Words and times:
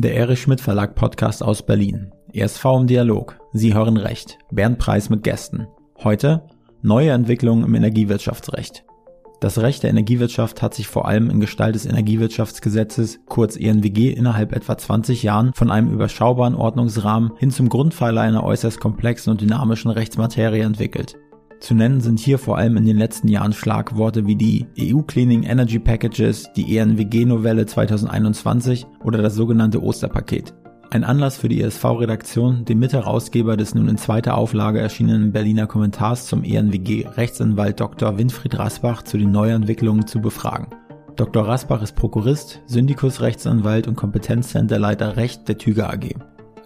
Der 0.00 0.14
Erich 0.14 0.40
Schmidt 0.40 0.60
Verlag 0.60 0.94
Podcast 0.94 1.42
aus 1.42 1.66
Berlin. 1.66 2.12
ESV 2.32 2.64
im 2.66 2.86
Dialog. 2.86 3.40
Sie 3.52 3.74
hören 3.74 3.96
Recht. 3.96 4.38
Bernd 4.52 4.78
Preis 4.78 5.10
mit 5.10 5.24
Gästen. 5.24 5.66
Heute 6.04 6.46
neue 6.82 7.10
Entwicklungen 7.10 7.64
im 7.64 7.74
Energiewirtschaftsrecht. 7.74 8.84
Das 9.40 9.58
Recht 9.58 9.82
der 9.82 9.90
Energiewirtschaft 9.90 10.62
hat 10.62 10.74
sich 10.74 10.86
vor 10.86 11.08
allem 11.08 11.30
in 11.30 11.40
Gestalt 11.40 11.74
des 11.74 11.84
Energiewirtschaftsgesetzes, 11.84 13.18
kurz 13.26 13.56
ENWG, 13.56 14.12
innerhalb 14.12 14.54
etwa 14.54 14.78
20 14.78 15.24
Jahren 15.24 15.52
von 15.52 15.68
einem 15.68 15.92
überschaubaren 15.92 16.54
Ordnungsrahmen 16.54 17.32
hin 17.36 17.50
zum 17.50 17.68
Grundpfeiler 17.68 18.20
einer 18.20 18.44
äußerst 18.44 18.78
komplexen 18.78 19.32
und 19.32 19.40
dynamischen 19.40 19.90
Rechtsmaterie 19.90 20.60
entwickelt. 20.60 21.16
Zu 21.60 21.74
nennen 21.74 22.00
sind 22.00 22.20
hier 22.20 22.38
vor 22.38 22.56
allem 22.56 22.76
in 22.76 22.86
den 22.86 22.96
letzten 22.96 23.28
Jahren 23.28 23.52
Schlagworte 23.52 24.26
wie 24.26 24.36
die 24.36 24.66
EU 24.80 25.02
Cleaning 25.02 25.42
Energy 25.42 25.78
Packages, 25.78 26.52
die 26.54 26.78
ENWG-Novelle 26.78 27.66
2021 27.66 28.86
oder 29.02 29.20
das 29.20 29.34
sogenannte 29.34 29.82
Osterpaket. 29.82 30.54
Ein 30.90 31.04
Anlass 31.04 31.36
für 31.36 31.48
die 31.48 31.60
ESV-Redaktion, 31.60 32.64
den 32.64 32.78
Mitherausgeber 32.78 33.56
des 33.56 33.74
nun 33.74 33.88
in 33.88 33.98
zweiter 33.98 34.38
Auflage 34.38 34.78
erschienenen 34.78 35.32
Berliner 35.32 35.66
Kommentars 35.66 36.26
zum 36.26 36.44
ENWG 36.44 37.06
Rechtsanwalt 37.16 37.78
Dr. 37.80 38.16
Winfried 38.16 38.58
Rasbach 38.58 39.02
zu 39.02 39.18
den 39.18 39.32
Neuentwicklungen 39.32 40.06
zu 40.06 40.20
befragen. 40.20 40.68
Dr. 41.16 41.46
Rasbach 41.46 41.82
ist 41.82 41.96
Prokurist, 41.96 42.62
Syndikus-Rechtsanwalt 42.66 43.88
und 43.88 43.96
Kompetenzcenterleiter 43.96 45.16
Recht 45.16 45.48
der 45.48 45.58
Tüger 45.58 45.92
AG. 45.92 46.14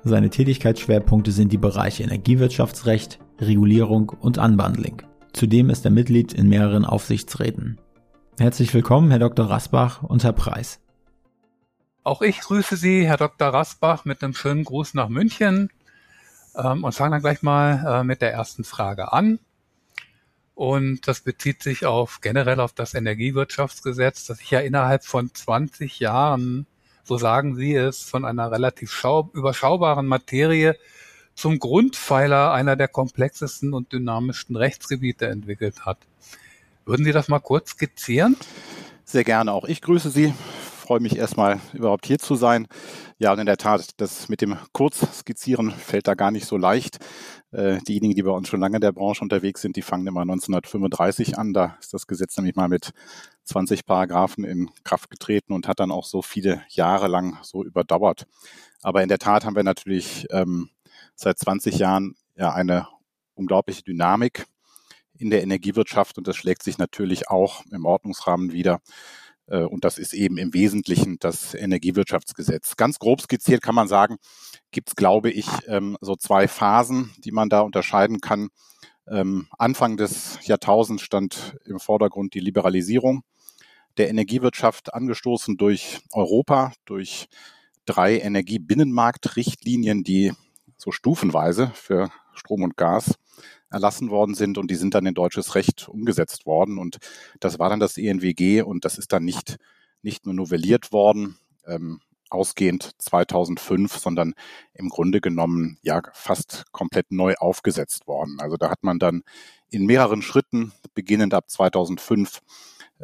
Seine 0.05 0.31
Tätigkeitsschwerpunkte 0.31 1.31
sind 1.31 1.53
die 1.53 1.59
Bereiche 1.59 2.03
Energiewirtschaftsrecht, 2.03 3.21
Regulierung 3.41 4.09
und 4.09 4.37
Unbundling. 4.37 5.03
Zudem 5.33 5.71
ist 5.71 5.85
er 5.85 5.93
Mitglied 5.93 6.33
in 6.33 6.49
mehreren 6.49 6.85
Aufsichtsräten. 6.85 7.81
Herzlich 8.37 8.75
willkommen, 8.75 9.11
Herr 9.11 9.21
Dr. 9.21 9.49
Rasbach 9.49 10.03
und 10.03 10.25
Herr 10.25 10.33
Preis. 10.33 10.81
Auch 12.03 12.21
ich 12.21 12.41
grüße 12.41 12.75
Sie, 12.75 13.07
Herr 13.07 13.17
Dr. 13.17 13.51
Rasbach, 13.51 14.05
mit 14.05 14.25
einem 14.25 14.35
schönen 14.35 14.65
Gruß 14.65 14.95
nach 14.95 15.09
München 15.09 15.71
ähm, 16.57 16.83
und 16.83 16.93
fange 16.93 17.13
dann 17.13 17.23
gleich 17.23 17.43
mal 17.43 18.01
äh, 18.01 18.05
mit 18.05 18.23
der 18.23 18.33
ersten 18.33 18.65
Frage 18.65 19.13
an. 19.13 19.39
Und 20.57 21.07
das 21.07 21.21
bezieht 21.21 21.63
sich 21.63 21.87
auf 21.87 22.21
generell 22.21 22.59
auf 22.59 22.73
das 22.73 22.95
Energiewirtschaftsgesetz, 22.95 24.27
das 24.27 24.39
sich 24.39 24.51
ja 24.51 24.59
innerhalb 24.59 25.05
von 25.05 25.33
20 25.33 26.01
Jahren, 26.01 26.67
so 27.05 27.19
sagen 27.19 27.57
Sie 27.57 27.75
es, 27.75 28.03
von 28.03 28.25
einer 28.25 28.51
relativ 28.51 29.05
überschaubaren 29.33 30.07
Materie 30.07 30.77
zum 31.35 31.59
Grundpfeiler 31.59 32.53
einer 32.53 32.77
der 32.77 32.89
komplexesten 32.89 33.73
und 33.73 33.93
dynamischsten 33.93 34.57
Rechtsgebiete 34.57 35.27
entwickelt 35.27 35.85
hat. 35.85 35.99
Würden 36.85 37.05
Sie 37.05 37.13
das 37.13 37.29
mal 37.29 37.41
kurz 37.41 37.71
skizzieren? 37.71 38.37
Sehr 39.05 39.25
gerne. 39.25 39.53
Auch 39.53 39.65
ich 39.65 39.81
grüße 39.81 40.11
Sie. 40.11 40.33
Freue 40.93 41.01
mich 41.01 41.17
erstmal 41.17 41.59
überhaupt 41.73 42.05
hier 42.05 42.19
zu 42.19 42.35
sein. 42.35 42.69
Ja, 43.17 43.33
und 43.33 43.39
in 43.39 43.47
der 43.47 43.57
Tat, 43.57 43.93
das 43.97 44.29
mit 44.29 44.43
dem 44.43 44.59
Kurzskizzieren 44.73 45.71
fällt 45.71 46.07
da 46.07 46.13
gar 46.13 46.31
nicht 46.31 46.45
so 46.45 46.59
leicht. 46.59 46.99
Äh, 47.51 47.79
diejenigen, 47.89 48.15
die 48.15 48.23
bei 48.23 48.31
uns 48.31 48.47
schon 48.49 48.61
lange 48.61 48.77
in 48.77 48.83
der 48.83 48.93
Branche 48.93 49.23
unterwegs 49.23 49.63
sind, 49.63 49.77
die 49.77 49.81
fangen 49.81 50.07
immer 50.07 50.21
1935 50.21 51.39
an. 51.39 51.55
Da 51.55 51.79
ist 51.81 51.95
das 51.95 52.07
Gesetz 52.07 52.37
nämlich 52.37 52.57
mal 52.57 52.69
mit 52.69 52.91
20 53.45 53.87
Paragraphen 53.87 54.45
in 54.45 54.69
Kraft 54.85 55.09
getreten 55.09 55.55
und 55.55 55.67
hat 55.67 55.81
dann 55.81 55.91
auch 55.91 56.05
so 56.05 56.21
viele 56.21 56.63
Jahre 56.69 57.09
lang 57.09 57.39
so 57.41 57.65
überdauert. 57.65 58.27
Aber 58.83 59.03
in 59.03 59.09
der 59.09 59.19
Tat 59.19 59.47
haben 59.47 59.57
wir 59.57 59.63
natürlich 59.63 60.27
ähm, 60.31 60.69
seit 61.15 61.39
20 61.39 61.79
Jahren 61.79 62.17
ja 62.37 62.53
eine 62.53 62.87
unglaubliche 63.33 63.83
Dynamik 63.83 64.45
in 65.17 65.31
der 65.31 65.43
Energiewirtschaft 65.43 66.19
und 66.19 66.29
das 66.29 66.37
schlägt 66.37 66.63
sich 66.63 66.77
natürlich 66.77 67.31
auch 67.31 67.65
im 67.71 67.87
Ordnungsrahmen 67.87 68.53
wieder. 68.53 68.83
Äh, 69.53 69.65
und 69.65 69.85
das 69.85 69.99
ist 69.99 70.15
eben 70.15 70.39
im 70.39 70.55
Wesentlichen 70.55 71.19
das 71.21 71.55
Energiewirtschaftsgesetz. 71.55 72.77
Ganz 72.77 72.99
grob 72.99 73.21
skizziert 73.21 73.63
kann 73.63 73.75
man 73.75 73.87
sagen, 73.87 74.17
gibt 74.73 74.89
es, 74.89 74.97
glaube 74.97 75.31
ich, 75.31 75.47
ähm, 75.69 75.97
so 76.01 76.17
zwei 76.17 76.49
Phasen, 76.49 77.13
die 77.19 77.33
man 77.33 77.51
da 77.51 77.61
unterscheiden 77.61 78.21
kann. 78.21 78.49
Ähm, 79.07 79.49
Anfang 79.59 79.97
des 79.97 80.39
Jahrtausends 80.45 81.03
stand 81.03 81.57
im 81.65 81.79
Vordergrund 81.79 82.35
die 82.35 82.41
Liberalisierung 82.41 83.23
der 83.99 84.09
Energiewirtschaft, 84.09 84.95
angestoßen 84.95 85.59
durch 85.59 86.01
Europa, 86.13 86.73
durch 86.87 87.29
drei 87.85 88.19
Energiebinnenmarktrichtlinien, 88.21 90.03
die 90.03 90.33
so 90.79 90.93
stufenweise 90.93 91.71
für 91.75 92.11
Strom 92.33 92.63
und 92.63 92.79
Gas 92.79 93.19
erlassen 93.73 94.11
worden 94.11 94.35
sind 94.35 94.59
und 94.59 94.71
die 94.71 94.77
sind 94.77 94.95
dann 94.95 95.07
in 95.07 95.15
deutsches 95.15 95.55
Recht 95.55 95.89
umgesetzt 95.89 96.47
worden. 96.47 96.79
Und 96.79 96.99
das 97.41 97.59
war 97.59 97.71
dann 97.71 97.81
das 97.81 97.97
ENWG 97.97 98.63
und 98.63 98.85
das 98.85 98.99
ist 98.99 99.13
dann 99.13 99.25
nicht, 99.25 99.57
nicht 100.03 100.27
nur 100.27 100.35
novelliert 100.35 100.93
worden, 100.93 101.39
ähm, 101.67 102.01
ausgehend 102.31 102.93
2005, 102.99 103.97
sondern 103.99 104.35
im 104.75 104.89
Grunde 104.89 105.21
genommen 105.21 105.79
ja 105.83 106.01
fast 106.15 106.65
komplett 106.73 107.13
neu 107.13 107.35
aufgesetzt 107.35 108.07
worden. 108.07 108.39
Also 108.41 108.57
da 108.57 108.71
hat 108.71 108.83
man 108.83 108.99
dann 108.99 109.23
in 109.69 109.87
mehreren 109.87 110.23
Schritten, 110.23 110.73
beginnend 110.95 111.35
ab 111.35 111.51
2005, 111.51 112.41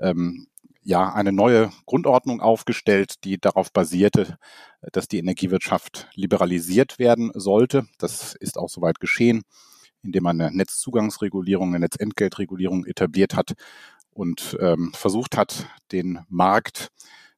ähm, 0.01 0.47
ja 0.83 1.13
eine 1.13 1.33
neue 1.33 1.71
Grundordnung 1.85 2.41
aufgestellt, 2.41 3.25
die 3.25 3.39
darauf 3.39 3.73
basierte, 3.73 4.39
dass 4.93 5.07
die 5.07 5.19
Energiewirtschaft 5.19 6.09
liberalisiert 6.15 6.99
werden 6.99 7.31
sollte. 7.35 7.87
Das 7.99 8.35
ist 8.35 8.57
auch 8.57 8.71
soweit 8.71 8.99
geschehen, 8.99 9.43
indem 10.09 10.23
man 10.23 10.41
eine 10.41 10.57
Netzzugangsregulierung, 10.57 11.69
eine 11.69 11.81
Netzentgeltregulierung 11.81 12.87
etabliert 12.87 13.37
hat 13.37 13.53
und 14.11 14.57
ähm, 14.61 14.93
versucht 14.95 15.37
hat, 15.37 15.67
den 15.93 16.21
Markt 16.29 16.89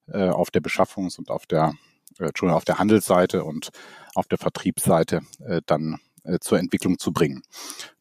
äh, 0.06 0.28
auf 0.28 0.50
der 0.50 0.62
Beschaffungs- 0.62 1.18
und 1.18 1.30
auf 1.30 1.46
der 1.46 1.74
äh, 2.18 2.30
auf 2.48 2.64
der 2.64 2.78
Handelsseite 2.78 3.44
und 3.44 3.70
auf 4.14 4.26
der 4.26 4.38
Vertriebsseite 4.38 5.22
äh, 5.44 5.60
dann 5.66 5.98
äh, 6.22 6.38
zur 6.40 6.58
Entwicklung 6.58 6.98
zu 6.98 7.12
bringen. 7.12 7.42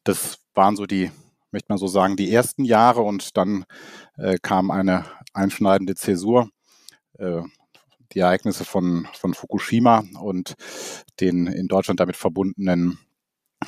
Das 0.04 0.38
waren 0.54 0.76
so 0.76 0.86
die 0.86 1.10
möchte 1.52 1.66
man 1.68 1.78
so 1.78 1.88
sagen, 1.88 2.14
die 2.14 2.32
ersten 2.32 2.64
Jahre 2.64 3.02
und 3.02 3.36
dann 3.36 3.64
äh, 4.16 4.36
kam 4.40 4.70
eine 4.70 5.04
einschneidende 5.34 5.96
Zäsur. 5.96 6.48
Äh, 7.18 7.42
die 8.12 8.20
Ereignisse 8.20 8.64
von, 8.64 9.08
von 9.14 9.34
Fukushima 9.34 10.04
und 10.20 10.54
den 11.20 11.46
in 11.46 11.68
Deutschland 11.68 12.00
damit 12.00 12.16
verbundenen 12.16 12.98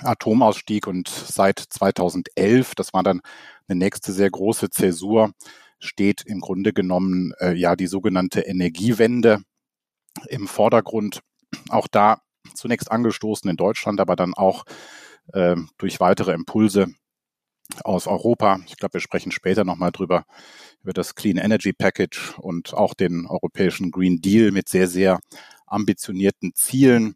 Atomausstieg 0.01 0.87
und 0.87 1.09
seit 1.09 1.59
2011, 1.59 2.75
das 2.75 2.93
war 2.93 3.03
dann 3.03 3.21
eine 3.69 3.79
nächste 3.79 4.13
sehr 4.13 4.31
große 4.31 4.71
Zäsur, 4.71 5.33
steht 5.79 6.23
im 6.25 6.41
Grunde 6.41 6.73
genommen 6.73 7.33
äh, 7.41 7.53
ja 7.55 7.77
die 7.77 7.87
sogenannte 7.87 8.41
Energiewende 8.41 9.43
im 10.29 10.49
Vordergrund. 10.49 11.21
Auch 11.69 11.89
da 11.89 12.23
zunächst 12.55 12.91
angestoßen 12.91 13.49
in 13.51 13.57
Deutschland, 13.57 14.01
aber 14.01 14.17
dann 14.17 14.35
auch 14.35 14.65
äh, 15.33 15.57
durch 15.79 16.01
weitere 16.01 16.33
Impulse 16.33 16.89
aus 17.85 18.07
Europa. 18.07 18.61
Ich 18.67 18.77
glaube, 18.77 18.95
wir 18.95 19.01
sprechen 19.01 19.33
später 19.33 19.65
nochmal 19.65 19.93
drüber, 19.93 20.25
über 20.83 20.93
das 20.93 21.15
Clean 21.15 21.37
Energy 21.37 21.73
Package 21.73 22.39
und 22.39 22.75
auch 22.75 22.95
den 22.95 23.27
europäischen 23.27 23.91
Green 23.91 24.21
Deal 24.21 24.51
mit 24.51 24.69
sehr, 24.69 24.89
sehr 24.89 25.21
ambitionierten 25.67 26.55
Zielen. 26.55 27.15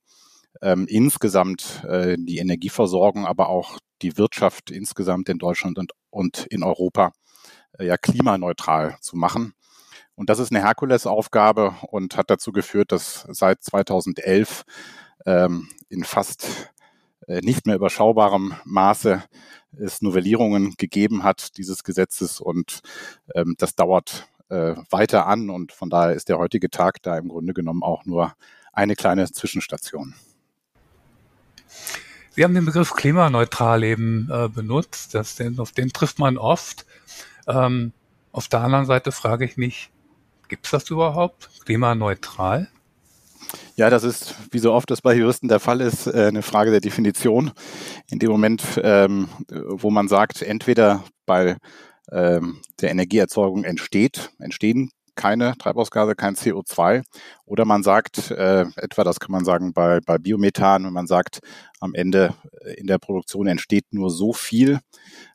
Ähm, 0.63 0.87
insgesamt 0.89 1.85
äh, 1.85 2.17
die 2.19 2.39
Energieversorgung, 2.39 3.27
aber 3.27 3.49
auch 3.49 3.79
die 4.03 4.17
Wirtschaft 4.17 4.71
insgesamt 4.71 5.29
in 5.29 5.39
Deutschland 5.39 5.79
und, 5.79 5.93
und 6.11 6.47
in 6.47 6.63
Europa 6.63 7.13
äh, 7.79 7.87
ja 7.87 7.97
klimaneutral 7.97 8.97
zu 9.01 9.17
machen. 9.17 9.55
Und 10.15 10.31
das 10.31 10.39
ist 10.39 10.51
eine 10.51 10.65
Herkulesaufgabe 10.65 11.75
und 11.91 12.17
hat 12.17 12.31
dazu 12.31 12.53
geführt, 12.53 12.91
dass 12.93 13.27
seit 13.31 13.63
2011 13.63 14.65
ähm, 15.27 15.69
in 15.91 16.05
fast 16.05 16.73
äh, 17.27 17.41
nicht 17.41 17.67
mehr 17.67 17.77
überschaubarem 17.77 18.55
Maße 18.65 19.23
es 19.79 20.01
Novellierungen 20.01 20.75
gegeben 20.79 21.23
hat 21.23 21.59
dieses 21.59 21.85
Gesetzes 21.85 22.41
und 22.41 22.81
ähm, 23.35 23.57
das 23.59 23.75
dauert 23.75 24.29
äh, 24.49 24.75
weiter 24.91 25.27
an 25.27 25.51
und 25.51 25.73
von 25.73 25.91
daher 25.91 26.15
ist 26.15 26.29
der 26.29 26.39
heutige 26.39 26.71
Tag 26.71 27.03
da 27.03 27.19
im 27.19 27.29
Grunde 27.29 27.53
genommen 27.53 27.83
auch 27.83 28.05
nur 28.05 28.33
eine 28.73 28.95
kleine 28.95 29.31
Zwischenstation. 29.31 30.15
Sie 32.31 32.45
haben 32.45 32.55
den 32.55 32.67
Begriff 32.67 32.93
klimaneutral 32.93 33.83
eben 33.83 34.29
äh, 34.31 34.49
benutzt, 34.49 35.15
das, 35.15 35.37
den, 35.37 35.59
auf 35.59 35.73
den 35.73 35.91
trifft 35.93 36.19
man 36.19 36.37
oft. 36.37 36.85
Ähm, 37.47 37.93
auf 38.33 38.49
der 38.49 38.61
anderen 38.61 38.85
Seite 38.85 39.11
frage 39.11 39.47
ich 39.47 39.57
mich, 39.57 39.91
gibt 40.49 40.67
es 40.67 40.73
das 40.73 40.91
überhaupt, 40.91 41.49
klimaneutral? 41.65 42.69
Ja, 43.77 43.91
das 43.91 44.05
ist, 44.05 44.35
wie 44.51 44.59
so 44.59 44.73
oft 44.73 44.91
das 44.91 45.01
bei 45.01 45.15
Juristen 45.15 45.49
der 45.49 45.61
Fall 45.61 45.81
ist, 45.81 46.07
äh, 46.07 46.27
eine 46.27 46.43
Frage 46.43 46.71
der 46.71 46.81
Definition. 46.81 47.53
In 48.11 48.19
dem 48.19 48.31
Moment, 48.31 48.63
ähm, 48.83 49.29
wo 49.49 49.91
man 49.91 50.09
sagt, 50.09 50.43
entweder 50.43 51.05
bei 51.25 51.57
ähm, 52.13 52.61
der 52.81 52.91
Energieerzeugung 52.91 53.65
entsteht, 53.65 54.31
entstehen 54.39 54.91
keine 55.17 55.57
Treibhausgase, 55.59 56.15
kein 56.15 56.37
CO2. 56.37 57.03
Oder 57.45 57.65
man 57.65 57.83
sagt, 57.83 58.31
äh, 58.31 58.67
etwa 58.77 59.05
das 59.05 59.19
kann 59.19 59.33
man 59.33 59.45
sagen 59.45 59.73
bei, 59.73 60.01
bei 60.01 60.19
Biomethan, 60.19 60.85
wenn 60.85 60.93
man 60.93 61.07
sagt, 61.07 61.41
am 61.81 61.95
Ende 61.95 62.35
äh, 62.61 62.75
in 62.75 62.87
der 62.87 62.99
Produktion 62.99 63.47
entsteht 63.47 63.87
nur 63.93 64.11
so 64.11 64.33
viel 64.33 64.81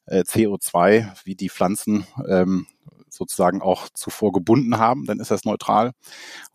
äh, 0.06 0.22
CO2, 0.22 1.12
wie 1.26 1.36
die 1.36 1.50
Pflanzen 1.50 2.06
ähm, 2.28 2.68
sozusagen 3.10 3.62
auch 3.62 3.90
zuvor 3.90 4.32
gebunden 4.32 4.78
haben, 4.78 5.06
dann 5.06 5.20
ist 5.20 5.32
das 5.32 5.44
neutral. 5.44 5.92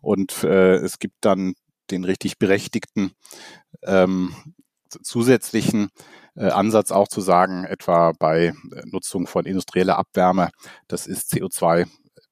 Und 0.01 0.43
äh, 0.43 0.75
es 0.75 0.99
gibt 0.99 1.17
dann 1.21 1.53
den 1.91 2.03
richtig 2.03 2.37
berechtigten 2.39 3.11
ähm, 3.83 4.33
zusätzlichen 5.03 5.89
äh, 6.35 6.49
Ansatz 6.49 6.91
auch 6.91 7.07
zu 7.07 7.21
sagen, 7.21 7.65
etwa 7.65 8.13
bei 8.17 8.53
Nutzung 8.85 9.27
von 9.27 9.45
industrieller 9.45 9.97
Abwärme, 9.97 10.49
das 10.87 11.07
ist 11.07 11.33
CO2, 11.33 11.87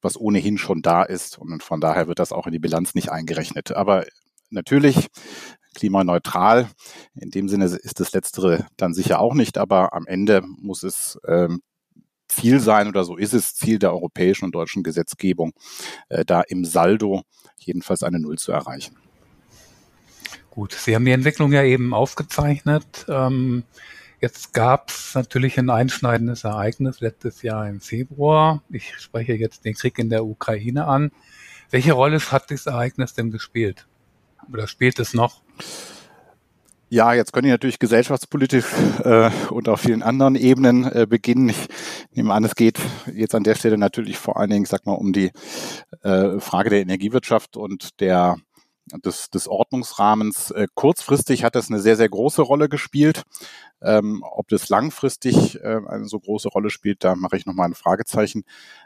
was 0.06 0.18
ohnehin 0.18 0.58
schon 0.58 0.82
da 0.82 1.04
ist 1.04 1.38
und 1.38 1.64
von 1.64 1.82
daher 1.82 2.08
wird 2.08 2.20
das 2.20 2.32
auch 2.32 2.46
in 2.48 2.54
die 2.54 2.60
Bilanz 2.60 2.96
nicht 2.96 3.10
eingerechnet. 3.12 3.76
Aber 3.76 4.06
natürlich 4.50 5.08
klimaneutral. 5.74 6.70
In 7.16 7.32
dem 7.32 7.50
Sinne 7.50 7.66
ist 7.66 8.00
das 8.00 8.14
Letztere 8.14 8.66
dann 8.78 8.94
sicher 8.94 9.20
auch 9.20 9.34
nicht, 9.34 9.58
aber 9.58 9.94
am 9.94 10.08
Ende 10.08 10.42
muss 10.42 10.84
es 10.84 11.20
ähm, 11.28 11.62
Ziel 12.28 12.60
sein 12.60 12.88
oder 12.88 13.04
so 13.04 13.18
ist 13.18 13.34
es 13.34 13.56
Ziel 13.56 13.78
der 13.78 13.94
europäischen 13.94 14.46
und 14.46 14.56
deutschen 14.56 14.84
Gesetzgebung, 14.84 15.54
äh, 16.10 16.26
da 16.26 16.42
im 16.42 16.66
Saldo 16.66 17.24
jedenfalls 17.58 18.04
eine 18.04 18.20
Null 18.20 18.38
zu 18.38 18.52
erreichen. 18.52 18.98
Gut, 20.50 20.72
Sie 20.72 20.96
haben 20.96 21.06
die 21.06 21.12
Entwicklung 21.12 21.52
ja 21.52 21.64
eben 21.64 21.94
aufgezeichnet. 21.94 23.06
Ähm, 23.10 23.64
jetzt 24.26 24.54
gab 24.54 24.90
es 24.90 25.14
natürlich 25.14 25.60
ein 25.60 25.70
einschneidendes 25.70 26.46
Ereignis 26.46 27.00
letztes 27.00 27.44
Jahr 27.44 27.70
im 27.70 27.80
Februar. 27.80 28.64
Ich 28.72 28.96
spreche 28.98 29.34
jetzt 29.34 29.66
den 29.66 29.76
Krieg 29.76 30.00
in 30.00 30.10
der 30.10 30.26
Ukraine 30.26 30.88
an. 30.88 31.12
Welche 31.70 31.94
Rolle 31.94 32.20
hat 32.20 32.50
dieses 32.50 32.66
Ereignis 32.66 33.14
denn 33.14 33.30
gespielt? 33.30 33.86
Oder 34.52 34.66
spielt 34.66 34.98
es 34.98 35.14
noch? 35.14 35.44
Ja, 36.90 37.14
jetzt 37.14 37.34
können 37.34 37.46
ich 37.46 37.52
natürlich 37.52 37.78
gesellschaftspolitisch 37.78 38.66
äh, 39.04 39.30
und 39.52 39.70
auf 39.70 39.82
vielen 39.82 40.02
anderen 40.02 40.36
Ebenen 40.36 40.86
äh, 40.86 41.06
beginnen. 41.08 41.50
Ich 41.50 41.68
nehme 42.14 42.34
an, 42.34 42.44
es 42.46 42.56
geht 42.56 42.80
jetzt 43.14 43.36
an 43.36 43.44
der 43.44 43.54
Stelle 43.54 43.78
natürlich 43.78 44.18
vor 44.18 44.38
allen 44.38 44.50
Dingen, 44.50 44.66
sag 44.66 44.88
mal, 44.88 44.94
um 44.94 45.14
die 45.14 45.32
äh, 46.02 46.40
Frage 46.40 46.72
der 46.72 46.82
Energiewirtschaft 46.82 47.58
und 47.58 48.00
der 48.00 48.38
des, 48.94 49.30
des 49.30 49.48
Ordnungsrahmens. 49.48 50.52
Äh, 50.52 50.68
kurzfristig 50.74 51.44
hat 51.44 51.56
das 51.56 51.70
eine 51.70 51.80
sehr, 51.80 51.96
sehr 51.96 52.10
große 52.10 52.42
Rolle 52.42 52.70
gespielt. 52.70 53.24
Ähm, 53.82 54.24
ob 54.24 54.48
das 54.48 54.70
langfristig 54.70 55.60
äh, 55.62 55.80
eine 55.88 56.06
so 56.06 56.20
große 56.20 56.50
Rolle 56.50 56.70
spielt, 56.70 57.04
da 57.04 57.16
mache 57.16 57.38
ich 57.38 57.46
nochmal 57.46 57.68
ein 57.68 57.76
Fragezeichen 57.76 58.44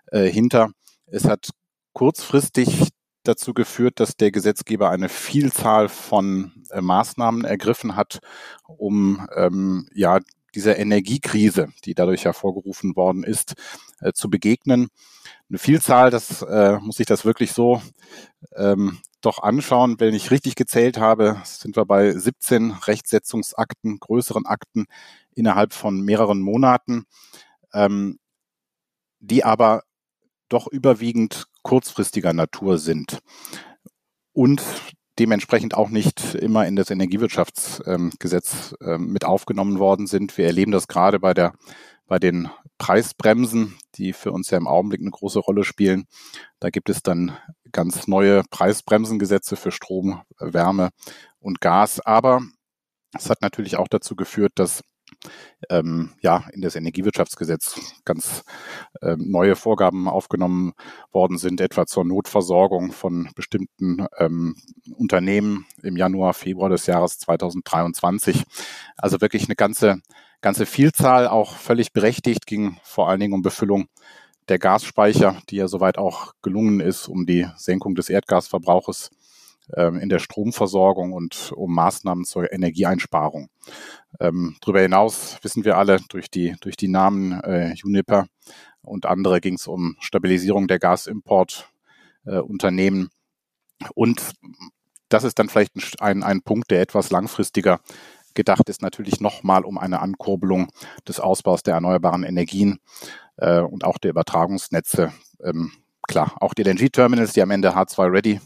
äh, 0.07 0.25
hinter. 0.25 0.72
Es 1.06 1.25
hat 1.25 1.50
kurzfristig 1.94 2.90
dazu 3.24 3.54
geführt, 3.54 4.00
dass 4.00 4.16
der 4.16 4.31
Gesetzgeber 4.31 4.90
eine 4.90 5.10
Vielzahl 5.10 5.90
von 5.90 6.51
äh, 6.69 6.81
Maßnahmen 6.81 7.46
ergriffen 7.46 7.96
hat, 7.96 8.19
um 8.68 9.28
ähm, 9.36 9.88
ja 9.94 10.19
dieser 10.56 10.78
Energiekrise, 10.78 11.69
die 11.86 11.94
dadurch 11.94 12.25
hervorgerufen 12.25 12.96
worden 12.96 13.24
ist, 13.24 13.54
äh, 14.00 14.13
zu 14.13 14.30
begegnen. 14.30 14.90
Eine 15.50 15.60
Vielzahl, 15.60 16.12
das 16.12 16.42
äh, 16.42 16.80
muss 16.80 17.00
ich 17.00 17.06
das 17.06 17.25
wirklich 17.25 17.54
so 17.54 17.81
ähm, 18.56 19.00
doch 19.22 19.40
anschauen. 19.42 20.00
Wenn 20.00 20.13
ich 20.13 20.31
richtig 20.31 20.56
gezählt 20.56 20.98
habe, 20.98 21.42
sind 21.44 21.75
wir 21.75 21.86
bei 21.86 22.12
17 22.12 22.72
Rechtsetzungsakten, 22.72 24.00
größeren 24.00 24.46
Akten 24.46 24.86
innerhalb 25.34 25.74
von 25.74 26.01
mehreren 26.01 26.42
Monaten, 26.42 27.06
ähm, 27.74 28.19
die 29.19 29.44
aber 29.44 29.84
doch 30.50 30.68
überwiegend 30.68 31.48
kurzfristiger 31.62 32.34
Natur 32.34 32.78
sind 32.78 33.19
und 34.34 34.63
dementsprechend 35.19 35.75
auch 35.75 35.89
nicht 35.89 36.36
immer 36.36 36.66
in 36.66 36.75
das 36.75 36.89
Energiewirtschaftsgesetz 36.89 38.75
ähm, 38.81 39.12
mit 39.12 39.25
aufgenommen 39.25 39.80
worden 39.80 40.07
sind. 40.07 40.38
Wir 40.38 40.45
erleben 40.45 40.71
das 40.71 40.88
gerade 40.88 41.19
bei 41.19 41.33
der 41.33 41.54
bei 42.10 42.18
den 42.18 42.50
Preisbremsen, 42.80 43.77
die 43.95 44.13
für 44.13 44.31
uns 44.31 44.50
ja 44.50 44.57
im 44.57 44.68
Augenblick 44.68 45.00
eine 45.00 45.12
große 45.12 45.39
Rolle 45.39 45.63
spielen. 45.63 46.07
Da 46.60 46.71
gibt 46.71 46.89
es 46.89 47.04
dann 47.04 47.38
ganz 47.71 48.07
neue 48.07 48.42
Preisbremsengesetze 48.50 49.56
für 49.56 49.71
Strom, 49.71 50.21
Wärme 50.39 50.89
und 51.39 51.62
Gas. 51.62 52.00
Aber 52.00 52.42
es 53.13 53.30
hat 53.30 53.42
natürlich 53.44 53.77
auch 53.77 53.88
dazu 53.88 54.15
geführt, 54.15 54.54
dass 54.56 54.81
ähm, 55.69 56.12
ja 56.21 56.45
in 56.54 56.62
das 56.62 56.75
Energiewirtschaftsgesetz 56.75 57.80
ganz 58.06 58.44
ähm, 59.01 59.25
neue 59.30 59.56
Vorgaben 59.56 60.07
aufgenommen 60.07 60.74
worden 61.12 61.38
sind, 61.38 61.62
etwa 61.62 61.86
zur 61.86 62.06
Notversorgung 62.06 62.92
von 62.92 63.30
bestimmten 63.36 64.07
ähm, 64.18 64.56
Unternehmen 64.95 65.66
im 65.83 65.98
Januar, 65.98 66.33
Februar 66.33 66.69
des 66.69 66.86
Jahres 66.86 67.19
2023. 67.19 68.44
Also 68.98 69.21
wirklich 69.21 69.45
eine 69.45 69.56
ganze 69.56 70.01
ganze 70.42 70.66
Vielzahl, 70.66 71.27
auch 71.27 71.56
völlig 71.56 71.92
berechtigt, 71.94 72.45
ging 72.45 72.77
vor 72.83 73.10
allen 73.10 73.19
Dingen 73.19 73.33
um 73.33 73.42
Befüllung 73.42 73.88
der 74.48 74.60
Gasspeicher, 74.60 75.42
die 75.50 75.57
ja 75.57 75.68
soweit 75.68 75.98
auch 75.98 76.33
gelungen 76.42 76.80
ist, 76.80 77.07
um 77.07 77.25
die 77.25 77.48
Senkung 77.56 77.95
des 77.95 78.10
Erdgasverbrauches 78.10 79.12
in 79.75 80.10
der 80.10 80.19
Stromversorgung 80.19 81.13
und 81.13 81.51
um 81.56 81.75
Maßnahmen 81.75 82.25
zur 82.25 82.51
Energieeinsparung. 82.51 83.50
Ähm, 84.19 84.56
darüber 84.62 84.81
hinaus 84.81 85.38
wissen 85.44 85.63
wir 85.63 85.77
alle 85.77 86.00
durch 86.10 86.31
die, 86.31 86.56
durch 86.62 86.75
die 86.75 86.88
Namen 86.88 87.39
äh, 87.42 87.75
Uniper 87.83 88.25
und 88.81 89.06
andere 89.06 89.42
ging 89.42 89.54
es 89.56 89.68
um 89.68 89.98
Stabilisierung 90.00 90.68
der 90.68 90.80
Gasimportunternehmen. 90.80 93.06
Äh, 93.06 93.10
und 93.94 94.31
das 95.10 95.24
ist 95.24 95.38
dann 95.39 95.50
vielleicht 95.50 96.01
ein, 96.01 96.24
ein 96.24 96.42
Punkt, 96.42 96.72
der 96.72 96.81
etwas 96.81 97.12
langfristiger 97.12 97.80
gedacht 98.33 98.69
ist, 98.69 98.81
natürlich 98.81 99.22
nochmal 99.22 99.65
um 99.65 99.77
eine 99.77 100.01
Ankurbelung 100.01 100.69
des 101.07 101.19
Ausbaus 101.19 101.62
der 101.63 101.75
erneuerbaren 101.75 102.24
Energien 102.24 102.80
äh, 103.38 103.60
und 103.60 103.83
auch 103.83 103.98
der 103.98 104.12
Übertragungsnetze. 104.12 105.13
Ähm, 105.44 105.72
klar, 106.09 106.33
auch 106.41 106.53
die 106.53 106.63
LNG-Terminals, 106.63 107.33
die 107.33 107.41
am 107.41 107.51
Ende 107.51 107.75
H2-ready 107.75 108.41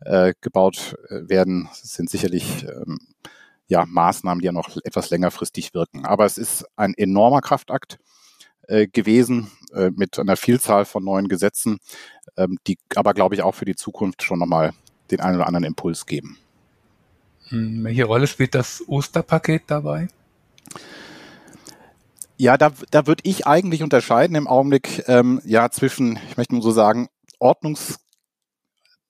äh, 0.00 0.34
gebaut 0.40 0.96
äh, 1.08 1.28
werden, 1.28 1.68
sind 1.72 2.10
sicherlich 2.10 2.64
ähm, 2.64 2.98
ja, 3.68 3.86
Maßnahmen, 3.86 4.40
die 4.40 4.46
ja 4.46 4.52
noch 4.52 4.76
etwas 4.84 5.10
längerfristig 5.10 5.72
wirken. 5.72 6.04
Aber 6.04 6.26
es 6.26 6.36
ist 6.36 6.66
ein 6.76 6.92
enormer 6.94 7.40
Kraftakt 7.40 7.98
äh, 8.66 8.88
gewesen 8.88 9.50
äh, 9.72 9.90
mit 9.94 10.18
einer 10.18 10.36
Vielzahl 10.36 10.84
von 10.84 11.04
neuen 11.04 11.28
Gesetzen, 11.28 11.78
ähm, 12.36 12.58
die 12.66 12.78
aber, 12.96 13.14
glaube 13.14 13.36
ich, 13.36 13.42
auch 13.42 13.54
für 13.54 13.64
die 13.64 13.76
Zukunft 13.76 14.22
schon 14.22 14.40
nochmal 14.40 14.72
den 15.10 15.20
einen 15.20 15.36
oder 15.36 15.46
anderen 15.46 15.64
Impuls 15.64 16.06
geben. 16.06 16.36
Hm, 17.48 17.84
welche 17.84 18.04
Rolle 18.04 18.26
spielt 18.26 18.54
das 18.54 18.82
Osterpaket 18.86 19.62
dabei? 19.68 20.08
Ja, 22.36 22.56
da, 22.56 22.72
da 22.90 23.06
würde 23.06 23.22
ich 23.24 23.46
eigentlich 23.46 23.82
unterscheiden 23.82 24.34
im 24.34 24.48
Augenblick 24.48 25.04
ähm, 25.06 25.40
ja 25.44 25.70
zwischen, 25.70 26.18
ich 26.28 26.36
möchte 26.36 26.54
nur 26.54 26.62
so 26.62 26.72
sagen, 26.72 27.08
Ordnungs, 27.38 28.00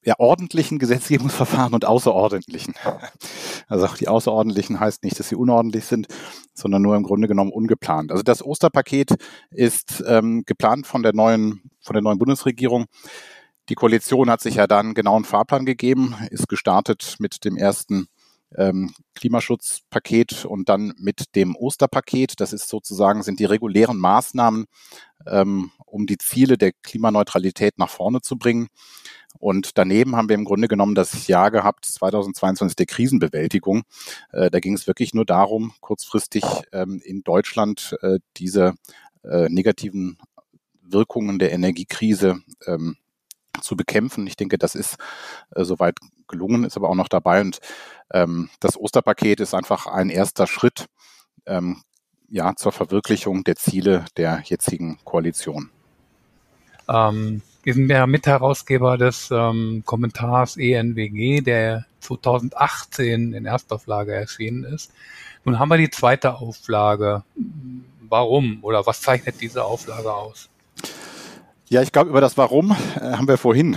ja, 0.02 0.14
ordentlichen 0.18 0.78
Gesetzgebungsverfahren 0.78 1.72
und 1.72 1.86
außerordentlichen. 1.86 2.74
Also 3.66 3.86
auch 3.86 3.96
die 3.96 4.08
außerordentlichen 4.08 4.78
heißt 4.78 5.02
nicht, 5.04 5.19
dass 5.19 5.31
sie 5.31 5.36
unordentlich 5.36 5.86
sind, 5.86 6.06
sondern 6.52 6.82
nur 6.82 6.96
im 6.96 7.02
Grunde 7.02 7.28
genommen 7.28 7.50
ungeplant. 7.50 8.10
Also 8.10 8.22
das 8.22 8.44
Osterpaket 8.44 9.14
ist 9.50 10.04
ähm, 10.06 10.43
geplant 10.44 10.86
von 10.86 11.02
der 11.02 11.14
neuen, 11.14 11.62
von 11.81 11.94
der 11.94 12.02
neuen 12.02 12.19
Bundesregierung. 12.19 12.84
Die 13.70 13.74
Koalition 13.74 14.28
hat 14.28 14.43
sich 14.43 14.56
ja 14.56 14.66
dann 14.66 14.93
genau 14.93 15.16
einen 15.16 15.24
Fahrplan 15.24 15.64
gegeben, 15.64 16.14
ist 16.31 16.48
gestartet 16.48 17.16
mit 17.19 17.46
dem 17.46 17.56
ersten 17.56 18.08
ähm, 18.56 18.93
Klimaschutzpaket 19.15 20.44
und 20.44 20.69
dann 20.69 20.94
mit 20.96 21.34
dem 21.34 21.56
Osterpaket. 21.56 22.41
Das 22.41 22.53
ist 22.53 22.69
sozusagen, 22.69 23.23
sind 23.23 23.41
die 23.41 23.44
regulären 23.44 23.99
Maßnahmen, 23.99 24.67
ähm, 25.27 25.70
um 25.87 26.06
die 26.06 26.19
Ziele 26.19 26.58
der 26.58 26.73
Klimaneutralität 26.73 27.79
nach 27.79 27.91
vorne 27.91 28.20
zu 28.20 28.37
bringen. 28.37 28.69
Und 29.39 29.77
daneben 29.79 30.17
haben 30.17 30.29
wir 30.29 30.37
im 30.37 30.44
Grunde 30.44 30.69
genommen 30.69 30.94
das 30.94 31.27
Jahr 31.27 31.51
gehabt, 31.51 31.84
2022 31.87 32.77
der 32.77 32.87
Krisenbewältigung. 32.87 33.82
Äh, 34.32 34.51
da 34.51 34.61
ging 34.61 34.75
es 34.75 34.87
wirklich 34.87 35.15
nur 35.15 35.25
darum, 35.25 35.73
kurzfristig 35.81 36.44
ähm, 36.73 37.01
in 37.05 37.23
Deutschland 37.25 37.96
äh, 38.03 38.19
diese 38.37 38.75
äh, 39.25 39.49
negativen 39.49 40.19
Wirkungen 40.82 41.39
der 41.39 41.53
Energiekrise 41.53 42.41
ähm, 42.67 42.96
zu 43.61 43.77
bekämpfen. 43.77 44.27
Ich 44.27 44.37
denke, 44.37 44.58
das 44.58 44.75
ist 44.75 44.96
äh, 45.55 45.65
soweit 45.65 45.96
gelungen, 46.29 46.65
ist 46.65 46.77
aber 46.77 46.89
auch 46.89 46.94
noch 46.94 47.08
dabei. 47.08 47.41
Und 47.41 47.61
ähm, 48.13 48.51
das 48.61 48.77
Osterpaket 48.77 49.41
ist 49.41 49.55
einfach 49.55 49.87
ein 49.87 50.11
erster 50.11 50.46
Schritt 50.46 50.87
ähm, 51.46 51.82
ja, 52.29 52.55
zur 52.56 52.73
Verwirklichung 52.73 53.44
der 53.44 53.56
Ziele 53.56 54.05
der 54.17 54.43
jetzigen 54.44 54.99
Koalition. 55.05 55.70
Ähm, 56.89 57.43
wir 57.63 57.75
sind 57.75 57.89
ja 57.89 58.06
Mitherausgeber 58.06 58.99
des 58.99 59.31
ähm, 59.31 59.82
Kommentars 59.87 60.56
ENWG, 60.56 61.41
der 61.41 61.87
2018 62.01 63.32
in 63.32 63.46
Erstauflage 63.46 64.15
erschienen 64.15 64.65
ist. 64.65 64.93
Nun 65.44 65.58
haben 65.58 65.70
wir 65.70 65.79
die 65.79 65.91
zweite 65.91 66.34
Auflage. 66.34 67.23
Warum 68.08 68.58
oder 68.63 68.87
was 68.87 69.01
zeichnet 69.01 69.41
diese 69.41 69.65
Auflage 69.65 70.13
aus? 70.13 70.51
Ja, 71.74 71.82
ich 71.82 71.90
glaube, 71.90 72.10
über 72.10 72.20
das 72.20 72.38
Warum 72.38 72.70
äh, 72.70 73.00
haben 73.00 73.26
wir 73.26 73.36
vorhin 73.36 73.76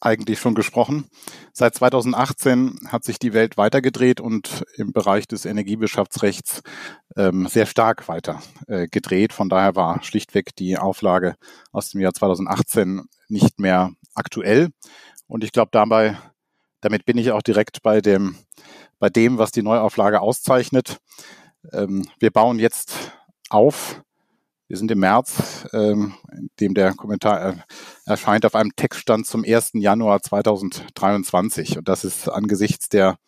eigentlich 0.00 0.40
schon 0.40 0.54
gesprochen. 0.54 1.10
Seit 1.52 1.74
2018 1.74 2.88
hat 2.88 3.04
sich 3.04 3.18
die 3.18 3.34
Welt 3.34 3.58
weitergedreht 3.58 4.18
und 4.18 4.64
im 4.76 4.94
Bereich 4.94 5.28
des 5.28 5.44
Energiewirtschaftsrechts 5.44 6.62
ähm, 7.18 7.46
sehr 7.46 7.66
stark 7.66 8.08
weiter 8.08 8.40
äh, 8.66 8.86
gedreht. 8.86 9.34
Von 9.34 9.50
daher 9.50 9.76
war 9.76 10.02
schlichtweg 10.02 10.56
die 10.56 10.78
Auflage 10.78 11.34
aus 11.70 11.90
dem 11.90 12.00
Jahr 12.00 12.14
2018 12.14 13.02
nicht 13.28 13.60
mehr 13.60 13.90
aktuell. 14.14 14.70
Und 15.26 15.44
ich 15.44 15.52
glaube, 15.52 15.68
dabei 15.70 16.16
damit 16.80 17.04
bin 17.04 17.18
ich 17.18 17.30
auch 17.30 17.42
direkt 17.42 17.82
bei 17.82 18.00
dem, 18.00 18.36
bei 18.98 19.10
dem, 19.10 19.36
was 19.36 19.50
die 19.50 19.62
Neuauflage 19.62 20.22
auszeichnet. 20.22 20.96
Ähm, 21.74 22.08
wir 22.18 22.30
bauen 22.30 22.58
jetzt 22.58 23.12
auf. 23.50 24.00
Wir 24.66 24.78
sind 24.78 24.90
im 24.90 25.00
März, 25.00 25.66
ähm, 25.74 26.14
in 26.32 26.48
dem 26.58 26.74
der 26.74 26.94
Kommentar 26.94 27.64
erscheint, 28.06 28.46
auf 28.46 28.54
einem 28.54 28.74
Textstand 28.76 29.26
zum 29.26 29.44
1. 29.44 29.72
Januar 29.74 30.22
2023. 30.22 31.76
Und 31.76 31.88
das 31.88 32.04
ist 32.04 32.28
angesichts 32.28 32.88
der 32.88 33.18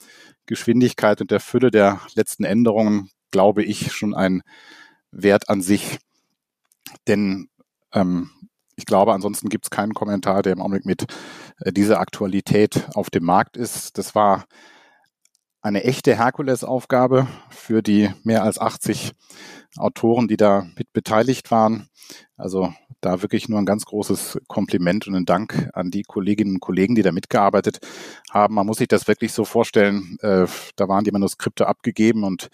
Geschwindigkeit 0.46 1.20
und 1.20 1.30
der 1.30 1.40
Fülle 1.40 1.70
der 1.70 2.00
letzten 2.14 2.44
Änderungen, 2.44 3.10
glaube 3.30 3.62
ich, 3.62 3.92
schon 3.92 4.14
ein 4.14 4.42
Wert 5.10 5.50
an 5.50 5.60
sich. 5.60 5.98
Denn 7.06 7.48
ähm, 7.92 8.30
ich 8.76 8.86
glaube, 8.86 9.12
ansonsten 9.12 9.50
gibt 9.50 9.66
es 9.66 9.70
keinen 9.70 9.92
Kommentar, 9.92 10.42
der 10.42 10.52
im 10.52 10.62
Augenblick 10.62 10.86
mit 10.86 11.06
äh, 11.60 11.72
dieser 11.72 12.00
Aktualität 12.00 12.88
auf 12.94 13.10
dem 13.10 13.24
Markt 13.24 13.58
ist. 13.58 13.98
Das 13.98 14.14
war 14.14 14.46
eine 15.60 15.84
echte 15.84 16.16
Herkulesaufgabe 16.16 17.26
für 17.50 17.82
die 17.82 18.10
mehr 18.22 18.42
als 18.42 18.58
80 18.58 19.12
Autoren, 19.78 20.28
die 20.28 20.36
da 20.36 20.66
mit 20.76 20.92
beteiligt 20.92 21.50
waren. 21.50 21.88
Also 22.36 22.72
da 23.00 23.22
wirklich 23.22 23.48
nur 23.48 23.58
ein 23.58 23.66
ganz 23.66 23.84
großes 23.84 24.38
Kompliment 24.48 25.06
und 25.06 25.14
ein 25.14 25.24
Dank 25.24 25.70
an 25.72 25.90
die 25.90 26.02
Kolleginnen 26.02 26.54
und 26.54 26.60
Kollegen, 26.60 26.94
die 26.94 27.02
da 27.02 27.12
mitgearbeitet 27.12 27.78
haben. 28.30 28.54
Man 28.54 28.66
muss 28.66 28.78
sich 28.78 28.88
das 28.88 29.08
wirklich 29.08 29.32
so 29.32 29.44
vorstellen, 29.44 30.18
äh, 30.20 30.46
da 30.76 30.88
waren 30.88 31.04
die 31.04 31.12
Manuskripte 31.12 31.66
abgegeben 31.66 32.24
und 32.24 32.48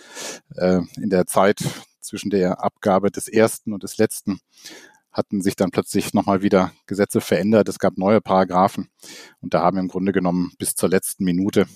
äh, 0.57 0.81
in 0.97 1.11
der 1.11 1.27
Zeit 1.27 1.63
zwischen 2.01 2.31
der 2.31 2.63
Abgabe 2.63 3.11
des 3.11 3.29
ersten 3.29 3.73
und 3.73 3.83
des 3.83 3.99
letzten 3.99 4.41
hatten 5.13 5.43
sich 5.43 5.57
dann 5.57 5.71
plötzlich 5.71 6.15
nochmal 6.15 6.43
wieder 6.43 6.73
Gesetze 6.87 7.21
verändert. 7.21 7.69
Es 7.69 7.79
gab 7.79 7.99
neue 7.99 8.21
Paragraphen 8.21 8.89
und 9.41 9.55
da 9.55 9.61
haben 9.61 9.79
im 9.79 9.89
Grunde 9.89 10.13
genommen 10.13 10.53
bis 10.59 10.75
zur 10.75 10.89
letzten 10.89 11.25
Minute 11.25 11.67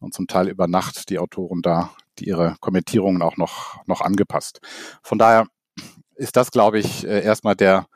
und 0.00 0.12
zum 0.14 0.26
Teil 0.26 0.48
über 0.48 0.66
Nacht 0.66 1.08
die 1.08 1.18
Autoren 1.18 1.62
da 1.62 1.94
die 2.18 2.26
ihre 2.26 2.56
Kommentierungen 2.60 3.22
auch 3.22 3.36
noch, 3.36 3.84
noch 3.86 4.00
angepasst. 4.00 4.60
Von 5.02 5.18
daher 5.18 5.46
ist 6.14 6.36
das, 6.36 6.50
glaube 6.50 6.78
ich, 6.78 7.06
äh, 7.06 7.22
erstmal 7.22 7.56
der, 7.56 7.86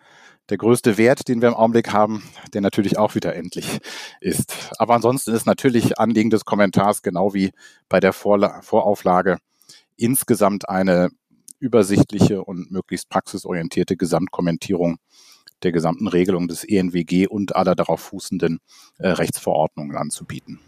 der 0.48 0.58
größte 0.58 0.96
Wert, 0.96 1.28
den 1.28 1.40
wir 1.42 1.48
im 1.48 1.54
Augenblick 1.54 1.92
haben, 1.92 2.22
der 2.54 2.60
natürlich 2.60 2.98
auch 2.98 3.14
wieder 3.14 3.34
endlich 3.34 3.78
ist. 4.20 4.72
Aber 4.78 4.94
ansonsten 4.94 5.34
ist 5.34 5.46
natürlich 5.46 5.98
Anliegen 5.98 6.30
des 6.30 6.44
Kommentars 6.44 7.02
genau 7.02 7.34
wie 7.34 7.52
bei 7.88 8.00
der 8.00 8.12
Vorla 8.12 8.62
Vorauflage 8.62 9.38
insgesamt 9.96 10.68
eine 10.68 11.10
übersichtliche 11.58 12.42
und 12.44 12.70
möglichst 12.70 13.08
praxisorientierte 13.08 13.96
Gesamtkommentierung 13.96 14.98
der 15.62 15.72
gesamten 15.72 16.06
Regelung 16.06 16.48
des 16.48 16.64
ENWG 16.64 17.28
und 17.28 17.56
aller 17.56 17.74
darauf 17.74 18.00
fußenden 18.00 18.58
äh, 18.98 19.08
Rechtsverordnungen 19.08 19.96
anzubieten. 19.96 20.60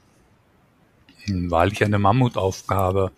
Wahrlich 1.27 1.85
eine 1.85 1.99
Mammutaufgabe. 1.99 3.13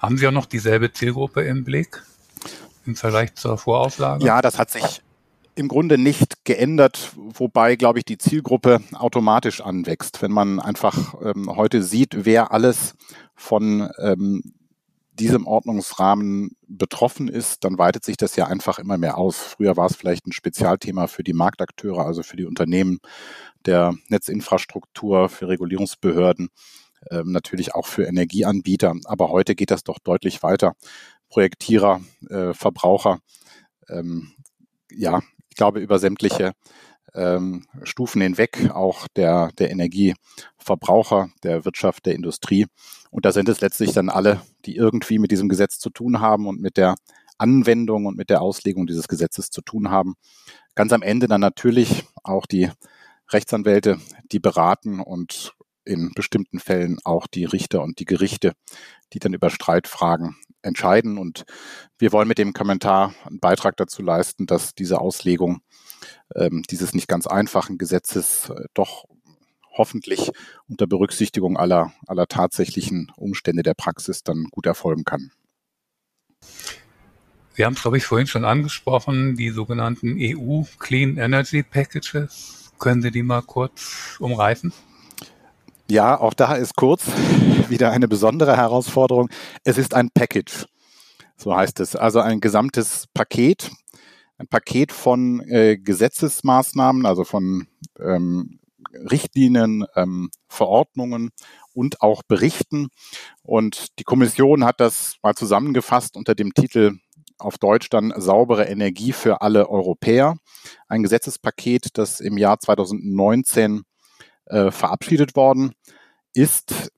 Haben 0.00 0.18
Sie 0.18 0.26
auch 0.26 0.32
noch 0.32 0.46
dieselbe 0.46 0.92
Zielgruppe 0.92 1.42
im 1.42 1.64
Blick 1.64 2.02
im 2.86 2.96
Vergleich 2.96 3.34
zur 3.34 3.58
Vorauflage? 3.58 4.24
Ja, 4.24 4.42
das 4.42 4.58
hat 4.58 4.70
sich 4.70 5.02
im 5.56 5.68
Grunde 5.68 5.96
nicht 5.96 6.44
geändert, 6.44 7.12
wobei, 7.16 7.76
glaube 7.76 7.98
ich, 7.98 8.04
die 8.04 8.18
Zielgruppe 8.18 8.80
automatisch 8.92 9.62
anwächst. 9.62 10.20
Wenn 10.20 10.30
man 10.30 10.60
einfach 10.60 11.14
ähm, 11.22 11.56
heute 11.56 11.82
sieht, 11.82 12.26
wer 12.26 12.52
alles 12.52 12.94
von 13.34 13.88
ähm, 13.98 14.42
diesem 15.18 15.46
Ordnungsrahmen 15.46 16.56
betroffen 16.68 17.28
ist, 17.28 17.64
dann 17.64 17.78
weitet 17.78 18.04
sich 18.04 18.18
das 18.18 18.36
ja 18.36 18.46
einfach 18.46 18.78
immer 18.78 18.98
mehr 18.98 19.16
aus. 19.16 19.38
Früher 19.38 19.78
war 19.78 19.86
es 19.86 19.96
vielleicht 19.96 20.26
ein 20.26 20.32
Spezialthema 20.32 21.06
für 21.06 21.24
die 21.24 21.32
Marktakteure, 21.32 22.04
also 22.04 22.22
für 22.22 22.36
die 22.36 22.44
Unternehmen 22.44 22.98
der 23.64 23.94
Netzinfrastruktur, 24.08 25.30
für 25.30 25.48
Regulierungsbehörden, 25.48 26.50
ähm, 27.10 27.32
natürlich 27.32 27.74
auch 27.74 27.86
für 27.86 28.04
Energieanbieter. 28.04 28.94
Aber 29.04 29.30
heute 29.30 29.54
geht 29.54 29.70
das 29.70 29.84
doch 29.84 29.98
deutlich 29.98 30.42
weiter. 30.42 30.74
Projektierer, 31.28 32.00
äh, 32.30 32.54
Verbraucher, 32.54 33.18
ähm, 33.88 34.32
ja, 34.90 35.20
ich 35.48 35.56
glaube 35.56 35.80
über 35.80 35.98
sämtliche 35.98 36.52
ähm, 37.14 37.66
Stufen 37.82 38.20
hinweg, 38.20 38.70
auch 38.72 39.08
der, 39.08 39.50
der 39.58 39.70
Energieverbraucher, 39.70 41.30
der 41.42 41.64
Wirtschaft, 41.64 42.06
der 42.06 42.14
Industrie. 42.14 42.66
Und 43.10 43.24
da 43.24 43.32
sind 43.32 43.48
es 43.48 43.60
letztlich 43.60 43.92
dann 43.92 44.10
alle, 44.10 44.42
die 44.66 44.76
irgendwie 44.76 45.18
mit 45.18 45.30
diesem 45.30 45.48
Gesetz 45.48 45.78
zu 45.78 45.90
tun 45.90 46.20
haben 46.20 46.46
und 46.46 46.60
mit 46.60 46.76
der 46.76 46.94
Anwendung 47.38 48.06
und 48.06 48.16
mit 48.16 48.30
der 48.30 48.42
Auslegung 48.42 48.86
dieses 48.86 49.08
Gesetzes 49.08 49.50
zu 49.50 49.62
tun 49.62 49.90
haben. 49.90 50.14
Ganz 50.74 50.92
am 50.92 51.02
Ende 51.02 51.26
dann 51.26 51.40
natürlich 51.40 52.04
auch 52.22 52.46
die 52.46 52.70
Rechtsanwälte, 53.30 53.98
die 54.30 54.38
beraten 54.38 55.00
und 55.00 55.54
in 55.86 56.12
bestimmten 56.14 56.58
Fällen 56.58 56.98
auch 57.04 57.26
die 57.26 57.44
Richter 57.44 57.82
und 57.82 57.98
die 57.98 58.04
Gerichte, 58.04 58.52
die 59.12 59.18
dann 59.18 59.34
über 59.34 59.50
Streitfragen 59.50 60.36
entscheiden. 60.62 61.16
Und 61.16 61.44
wir 61.98 62.12
wollen 62.12 62.28
mit 62.28 62.38
dem 62.38 62.52
Kommentar 62.52 63.14
einen 63.24 63.40
Beitrag 63.40 63.76
dazu 63.76 64.02
leisten, 64.02 64.46
dass 64.46 64.74
diese 64.74 65.00
Auslegung 65.00 65.60
ähm, 66.34 66.62
dieses 66.68 66.94
nicht 66.94 67.08
ganz 67.08 67.26
einfachen 67.26 67.78
Gesetzes 67.78 68.50
äh, 68.50 68.64
doch 68.74 69.04
hoffentlich 69.72 70.30
unter 70.68 70.86
Berücksichtigung 70.86 71.56
aller, 71.56 71.92
aller 72.06 72.26
tatsächlichen 72.26 73.12
Umstände 73.16 73.62
der 73.62 73.74
Praxis 73.74 74.22
dann 74.22 74.44
gut 74.50 74.66
erfolgen 74.66 75.04
kann. 75.04 75.30
Sie 77.54 77.64
haben 77.64 77.74
es, 77.74 77.82
glaube 77.82 77.96
ich, 77.96 78.04
vorhin 78.04 78.26
schon 78.26 78.44
angesprochen, 78.44 79.36
die 79.36 79.50
sogenannten 79.50 80.16
EU 80.18 80.62
Clean 80.78 81.16
Energy 81.16 81.62
Packages. 81.62 82.72
Können 82.78 83.00
Sie 83.00 83.10
die 83.10 83.22
mal 83.22 83.42
kurz 83.42 84.16
umreißen? 84.18 84.72
Ja, 85.88 86.18
auch 86.20 86.34
da 86.34 86.54
ist 86.54 86.74
kurz 86.74 87.06
wieder 87.68 87.92
eine 87.92 88.08
besondere 88.08 88.56
Herausforderung. 88.56 89.28
Es 89.62 89.78
ist 89.78 89.94
ein 89.94 90.10
Package. 90.10 90.66
So 91.36 91.54
heißt 91.54 91.78
es. 91.78 91.94
Also 91.94 92.18
ein 92.20 92.40
gesamtes 92.40 93.06
Paket, 93.14 93.70
ein 94.38 94.48
Paket 94.48 94.90
von 94.90 95.40
äh, 95.42 95.76
Gesetzesmaßnahmen, 95.78 97.06
also 97.06 97.22
von 97.22 97.68
ähm, 98.00 98.58
Richtlinien, 98.92 99.84
ähm, 99.94 100.30
Verordnungen 100.48 101.30
und 101.72 102.02
auch 102.02 102.24
Berichten. 102.24 102.88
Und 103.42 103.98
die 104.00 104.04
Kommission 104.04 104.64
hat 104.64 104.80
das 104.80 105.16
mal 105.22 105.34
zusammengefasst 105.34 106.16
unter 106.16 106.34
dem 106.34 106.52
Titel 106.52 106.98
auf 107.38 107.58
Deutsch 107.58 107.90
dann 107.90 108.12
saubere 108.16 108.64
Energie 108.64 109.12
für 109.12 109.40
alle 109.40 109.68
Europäer. 109.68 110.36
Ein 110.88 111.04
Gesetzespaket, 111.04 111.96
das 111.96 112.18
im 112.18 112.38
Jahr 112.38 112.58
2019 112.58 113.82
äh, 114.46 114.70
verabschiedet 114.70 115.36
worden 115.36 115.72
ist. 116.34 116.92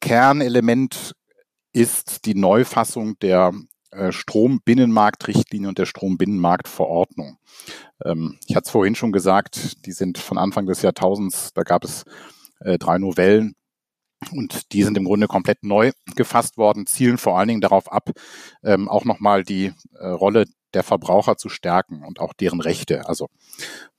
Kernelement 0.00 1.14
ist 1.72 2.24
die 2.24 2.34
Neufassung 2.34 3.18
der 3.20 3.52
äh, 3.90 4.12
Strombinnenmarktrichtlinie 4.12 5.68
und 5.68 5.78
der 5.78 5.86
Strombinnenmarktverordnung. 5.86 7.38
Ähm, 8.04 8.38
ich 8.46 8.56
hatte 8.56 8.66
es 8.66 8.70
vorhin 8.70 8.94
schon 8.94 9.12
gesagt, 9.12 9.84
die 9.84 9.92
sind 9.92 10.18
von 10.18 10.38
Anfang 10.38 10.66
des 10.66 10.82
Jahrtausends, 10.82 11.52
da 11.54 11.62
gab 11.62 11.84
es 11.84 12.04
äh, 12.60 12.78
drei 12.78 12.98
Novellen 12.98 13.54
und 14.32 14.72
die 14.72 14.84
sind 14.84 14.96
im 14.96 15.04
Grunde 15.04 15.26
komplett 15.26 15.64
neu 15.64 15.92
gefasst 16.14 16.56
worden, 16.56 16.86
zielen 16.86 17.18
vor 17.18 17.38
allen 17.38 17.48
Dingen 17.48 17.60
darauf 17.60 17.90
ab, 17.90 18.10
ähm, 18.62 18.88
auch 18.88 19.04
nochmal 19.04 19.44
die 19.44 19.72
Rolle 19.98 20.44
der 20.72 20.82
Verbraucher 20.82 21.36
zu 21.36 21.48
stärken 21.48 22.04
und 22.04 22.20
auch 22.20 22.32
deren 22.32 22.60
Rechte. 22.60 23.08
Also 23.08 23.28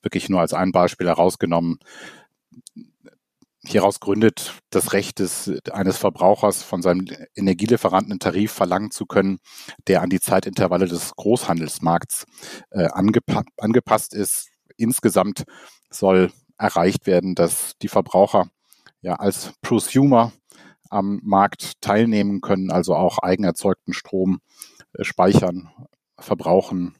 wirklich 0.01 0.29
nur 0.29 0.39
als 0.39 0.53
ein 0.53 0.71
Beispiel 0.71 1.07
herausgenommen, 1.07 1.79
Hieraus 3.63 3.99
gründet 3.99 4.55
das 4.71 4.93
Recht 4.93 5.19
des, 5.19 5.51
eines 5.71 5.97
Verbrauchers 5.97 6.63
von 6.63 6.81
seinem 6.81 7.05
Energielieferanten 7.35 8.13
einen 8.13 8.19
Tarif 8.19 8.51
verlangen 8.51 8.89
zu 8.89 9.05
können, 9.05 9.39
der 9.87 10.01
an 10.01 10.09
die 10.09 10.19
Zeitintervalle 10.19 10.87
des 10.87 11.15
Großhandelsmarkts 11.15 12.25
äh, 12.71 12.87
angepa 12.87 13.43
angepasst 13.57 14.15
ist. 14.15 14.49
Insgesamt 14.77 15.43
soll 15.91 16.31
erreicht 16.57 17.05
werden, 17.05 17.35
dass 17.35 17.73
die 17.81 17.87
Verbraucher 17.87 18.49
ja 19.01 19.15
als 19.15 19.53
Prosumer 19.61 20.31
am 20.89 21.19
Markt 21.23 21.81
teilnehmen 21.81 22.41
können, 22.41 22.71
also 22.71 22.95
auch 22.95 23.19
eigenerzeugten 23.19 23.93
Strom 23.93 24.39
äh, 24.93 25.03
speichern, 25.03 25.69
verbrauchen, 26.19 26.95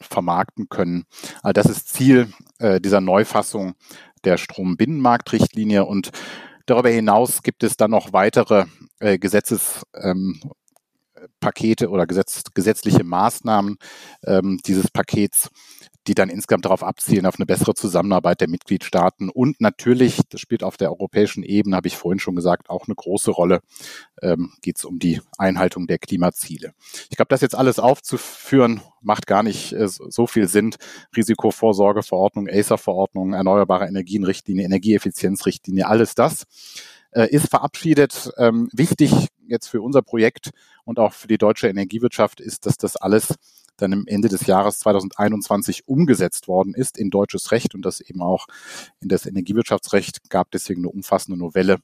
vermarkten 0.00 0.68
können. 0.68 1.04
Also 1.42 1.52
das 1.52 1.66
ist 1.66 1.88
Ziel 1.88 2.32
äh, 2.58 2.80
dieser 2.80 3.00
Neufassung 3.00 3.74
der 4.24 4.38
Strombinnenmarktrichtlinie 4.38 5.84
und 5.84 6.10
darüber 6.66 6.88
hinaus 6.88 7.42
gibt 7.42 7.62
es 7.62 7.76
dann 7.76 7.90
noch 7.90 8.12
weitere 8.12 8.64
äh, 8.98 9.18
Gesetzespakete 9.18 11.84
ähm, 11.84 11.90
oder 11.90 12.06
Gesetz, 12.06 12.42
gesetzliche 12.54 13.04
Maßnahmen 13.04 13.76
ähm, 14.24 14.58
dieses 14.66 14.90
Pakets, 14.90 15.50
die 16.06 16.14
dann 16.14 16.28
insgesamt 16.28 16.64
darauf 16.64 16.82
abzielen, 16.82 17.26
auf 17.26 17.36
eine 17.36 17.46
bessere 17.46 17.74
Zusammenarbeit 17.74 18.40
der 18.40 18.48
Mitgliedstaaten. 18.48 19.30
Und 19.30 19.60
natürlich, 19.60 20.20
das 20.28 20.40
spielt 20.40 20.62
auf 20.62 20.76
der 20.76 20.90
europäischen 20.90 21.42
Ebene, 21.42 21.76
habe 21.76 21.88
ich 21.88 21.96
vorhin 21.96 22.18
schon 22.18 22.36
gesagt, 22.36 22.70
auch 22.70 22.86
eine 22.86 22.94
große 22.94 23.30
Rolle, 23.30 23.60
ähm, 24.22 24.52
geht 24.62 24.78
es 24.78 24.84
um 24.84 24.98
die 24.98 25.20
Einhaltung 25.38 25.86
der 25.86 25.98
Klimaziele. 25.98 26.72
Ich 27.10 27.16
glaube, 27.16 27.28
das 27.28 27.40
jetzt 27.40 27.54
alles 27.54 27.78
aufzuführen, 27.78 28.80
macht 29.00 29.26
gar 29.26 29.42
nicht 29.42 29.72
äh, 29.72 29.88
so 29.88 30.26
viel 30.26 30.48
Sinn. 30.48 30.74
Risikovorsorgeverordnung, 31.16 32.48
ACER-Verordnung, 32.48 33.32
Erneuerbare 33.32 33.86
Energienrichtlinie, 33.86 34.64
Energieeffizienzrichtlinie, 34.64 35.86
alles 35.86 36.14
das. 36.14 36.44
äh, 37.14 37.28
ist 37.28 37.48
verabschiedet. 37.48 38.30
Ähm, 38.36 38.68
wichtig 38.72 39.12
jetzt 39.46 39.68
für 39.68 39.80
unser 39.80 40.02
Projekt 40.02 40.50
und 40.84 40.98
auch 40.98 41.12
für 41.12 41.28
die 41.28 41.38
deutsche 41.38 41.68
Energiewirtschaft 41.68 42.40
ist, 42.40 42.66
dass 42.66 42.76
das 42.76 42.96
alles 42.96 43.34
dann 43.76 43.92
im 43.92 44.06
Ende 44.06 44.28
des 44.28 44.46
Jahres 44.46 44.78
2021 44.80 45.86
umgesetzt 45.86 46.48
worden 46.48 46.74
ist 46.74 46.98
in 46.98 47.10
deutsches 47.10 47.52
Recht 47.52 47.74
und 47.74 47.82
das 47.82 48.00
eben 48.00 48.22
auch 48.22 48.46
in 49.00 49.08
das 49.08 49.26
Energiewirtschaftsrecht 49.26 50.30
gab 50.30 50.50
deswegen 50.50 50.82
eine 50.82 50.90
umfassende 50.90 51.38
Novelle. 51.38 51.78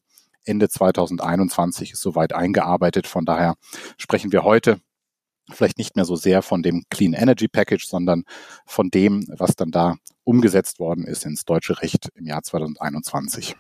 Ende 0.44 0.68
2021 0.68 1.92
ist 1.92 2.00
soweit 2.00 2.32
eingearbeitet. 2.32 3.06
Von 3.06 3.25
daher 3.25 3.54
sprechen 3.99 4.32
wir 4.32 4.42
heute 4.42 4.80
vielleicht 5.50 5.78
nicht 5.78 5.97
mehr 5.97 6.04
so 6.04 6.16
sehr 6.16 6.42
von 6.42 6.62
dem 6.62 6.85
Clean 6.90 7.12
Energy 7.12 7.49
Package, 7.49 7.87
sondern 7.87 8.25
von 8.66 8.90
dem, 8.90 9.26
was 9.37 9.56
dann 9.56 9.70
da 9.70 9.97
umgesetzt 10.25 10.78
worden 10.78 11.04
ist 11.04 11.25
ins 11.26 11.44
deutsche 11.44 11.82
Recht 11.82 12.09
im 12.14 12.26
Jahr 12.26 12.42
2021. 12.42 13.56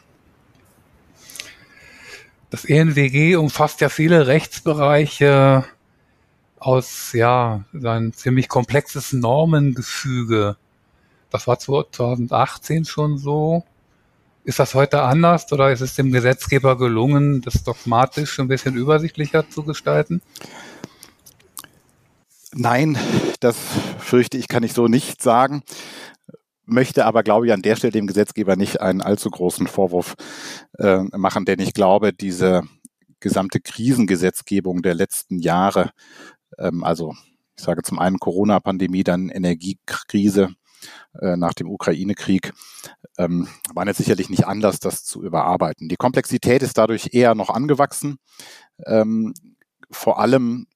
Das 2.50 2.64
ENWG 2.64 3.36
umfasst 3.36 3.80
ja 3.80 3.88
viele 3.88 4.26
Rechtsbereiche 4.26 5.64
aus, 6.60 7.12
ja, 7.12 7.64
ein 7.72 8.12
ziemlich 8.12 8.48
komplexes 8.48 9.12
Normengefüge. 9.12 10.56
Das 11.30 11.46
war 11.46 11.58
2018 11.58 12.84
schon 12.84 13.18
so. 13.18 13.64
Ist 14.44 14.58
das 14.58 14.74
heute 14.74 15.02
anders 15.02 15.50
oder 15.52 15.72
ist 15.72 15.80
es 15.80 15.94
dem 15.94 16.12
Gesetzgeber 16.12 16.76
gelungen, 16.76 17.40
das 17.42 17.62
dogmatisch 17.62 18.38
ein 18.40 18.48
bisschen 18.48 18.76
übersichtlicher 18.76 19.48
zu 19.48 19.62
gestalten? 19.64 20.22
Nein, 22.52 22.98
das 23.40 23.56
fürchte 23.98 24.36
ich, 24.36 24.48
kann 24.48 24.62
ich 24.62 24.72
so 24.72 24.88
nicht 24.88 25.22
sagen 25.22 25.62
möchte 26.70 27.04
aber, 27.04 27.22
glaube 27.22 27.46
ich, 27.46 27.52
an 27.52 27.62
der 27.62 27.76
Stelle 27.76 27.92
dem 27.92 28.06
Gesetzgeber 28.06 28.56
nicht 28.56 28.80
einen 28.80 29.02
allzu 29.02 29.30
großen 29.30 29.66
Vorwurf 29.66 30.14
äh, 30.78 31.02
machen, 31.16 31.44
denn 31.44 31.58
ich 31.58 31.74
glaube, 31.74 32.12
diese 32.12 32.62
gesamte 33.18 33.60
Krisengesetzgebung 33.60 34.82
der 34.82 34.94
letzten 34.94 35.38
Jahre, 35.38 35.90
ähm, 36.58 36.84
also 36.84 37.14
ich 37.56 37.64
sage 37.64 37.82
zum 37.82 37.98
einen 37.98 38.18
Corona-Pandemie, 38.18 39.04
dann 39.04 39.28
Energiekrise 39.28 40.54
äh, 41.20 41.36
nach 41.36 41.52
dem 41.52 41.68
Ukraine-Krieg, 41.68 42.52
ähm, 43.18 43.48
waren 43.74 43.88
jetzt 43.88 43.98
sicherlich 43.98 44.30
nicht 44.30 44.46
anders, 44.46 44.80
das 44.80 45.04
zu 45.04 45.22
überarbeiten. 45.22 45.88
Die 45.88 45.96
Komplexität 45.96 46.62
ist 46.62 46.78
dadurch 46.78 47.10
eher 47.12 47.34
noch 47.34 47.50
angewachsen, 47.50 48.16
ähm, 48.86 49.34
vor 49.90 50.18
allem 50.20 50.66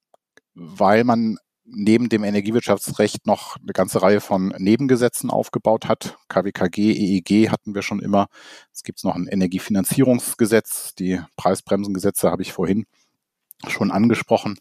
weil 0.55 1.03
man 1.03 1.37
neben 1.65 2.09
dem 2.09 2.23
Energiewirtschaftsrecht 2.23 3.25
noch 3.25 3.57
eine 3.57 3.73
ganze 3.73 4.01
Reihe 4.01 4.21
von 4.21 4.53
Nebengesetzen 4.57 5.31
aufgebaut 5.31 5.87
hat. 5.87 6.17
KWKG, 6.29 6.91
EEG 6.91 7.49
hatten 7.49 7.73
wir 7.73 7.81
schon 7.81 7.99
immer. 7.99 8.27
Es 8.71 8.83
gibt 8.83 9.03
noch 9.03 9.15
ein 9.15 9.27
Energiefinanzierungsgesetz. 9.27 10.93
Die 10.95 11.19
Preisbremsengesetze 11.35 12.29
habe 12.29 12.43
ich 12.43 12.53
vorhin 12.53 12.85
schon 13.67 13.91
angesprochen. 13.91 14.57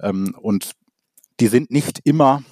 Ähm, 0.00 0.36
und 0.40 0.72
die 1.40 1.48
sind 1.48 1.70
nicht 1.70 2.00
immer 2.04 2.42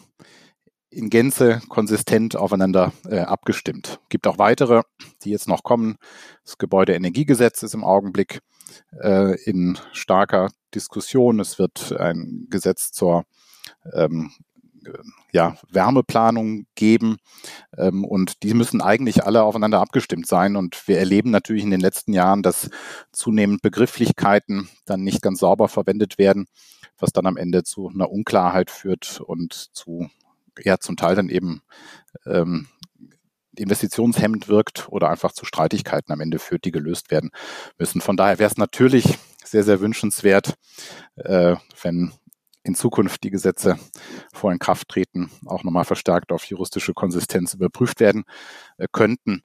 in 0.91 1.11
Gänze 1.11 1.61
konsistent 1.69 2.37
aufeinander 2.37 2.93
äh, 3.07 3.19
abgestimmt. 3.19 4.00
Gibt 4.09 4.26
auch 4.26 4.38
weitere, 4.38 4.83
die 5.23 5.31
jetzt 5.31 5.49
noch 5.49 5.62
kommen. 5.62 5.97
Das 6.45 6.59
Gebäudeenergiegesetz 6.59 7.62
ist 7.62 7.75
im 7.75 7.85
Augenblick 7.85 8.41
äh, 9.00 9.41
in 9.43 9.79
starker 9.93 10.50
Diskussion. 10.75 11.41
Es 11.41 11.59
wird 11.59 11.93
ein 11.99 12.47
Gesetz 12.49 12.93
zur 12.93 13.25
ähm, 13.93 14.31
ja, 15.33 15.57
Wärmeplanung 15.71 16.67
geben. 16.75 17.17
Ähm, 17.76 18.05
und 18.05 18.43
die 18.43 18.55
müssen 18.55 18.81
eigentlich 18.81 19.25
alle 19.25 19.43
aufeinander 19.43 19.81
abgestimmt 19.81 20.26
sein. 20.26 20.57
Und 20.57 20.87
wir 20.87 20.99
erleben 20.99 21.31
natürlich 21.31 21.64
in 21.64 21.71
den 21.71 21.81
letzten 21.81 22.12
Jahren, 22.12 22.43
dass 22.43 22.71
zunehmend 23.12 23.62
Begrifflichkeiten 23.62 24.69
dann 24.85 25.03
nicht 25.03 25.23
ganz 25.23 25.41
sauber 25.41 25.69
verwendet 25.69 26.19
werden, 26.19 26.47
was 26.99 27.12
dann 27.12 27.26
am 27.26 27.37
Ende 27.37 27.62
zu 27.62 27.88
einer 27.88 28.11
Unklarheit 28.11 28.71
führt 28.71 29.20
und 29.20 29.53
zu, 29.53 30.09
ja, 30.59 30.79
zum 30.79 30.97
Teil 30.97 31.16
dann 31.16 31.29
eben 31.29 31.62
ähm, 32.27 32.68
investitionshemmend 33.57 34.49
wirkt 34.49 34.88
oder 34.88 35.11
einfach 35.11 35.33
zu 35.33 35.44
Streitigkeiten 35.44 36.12
am 36.12 36.20
Ende 36.20 36.38
führt, 36.38 36.64
die 36.64 36.73
gelöst 36.73 37.11
werden 37.11 37.31
müssen. 37.79 38.01
Von 38.01 38.16
daher 38.16 38.38
wäre 38.38 38.51
es 38.51 38.57
natürlich 38.57 39.18
sehr, 39.44 39.64
sehr 39.64 39.81
wünschenswert, 39.81 40.55
äh, 41.16 41.57
wenn 41.83 42.12
in 42.64 42.74
Zukunft 42.74 43.22
die 43.22 43.31
Gesetze 43.31 43.79
vor 44.33 44.50
in 44.50 44.59
Kraft 44.59 44.88
treten, 44.88 45.31
auch 45.46 45.62
nochmal 45.62 45.85
verstärkt 45.85 46.33
auf 46.33 46.44
juristische 46.44 46.94
Konsistenz 46.94 47.55
überprüft 47.55 48.00
werden 48.00 48.24
äh, 48.79 48.88
könnten. 48.90 49.42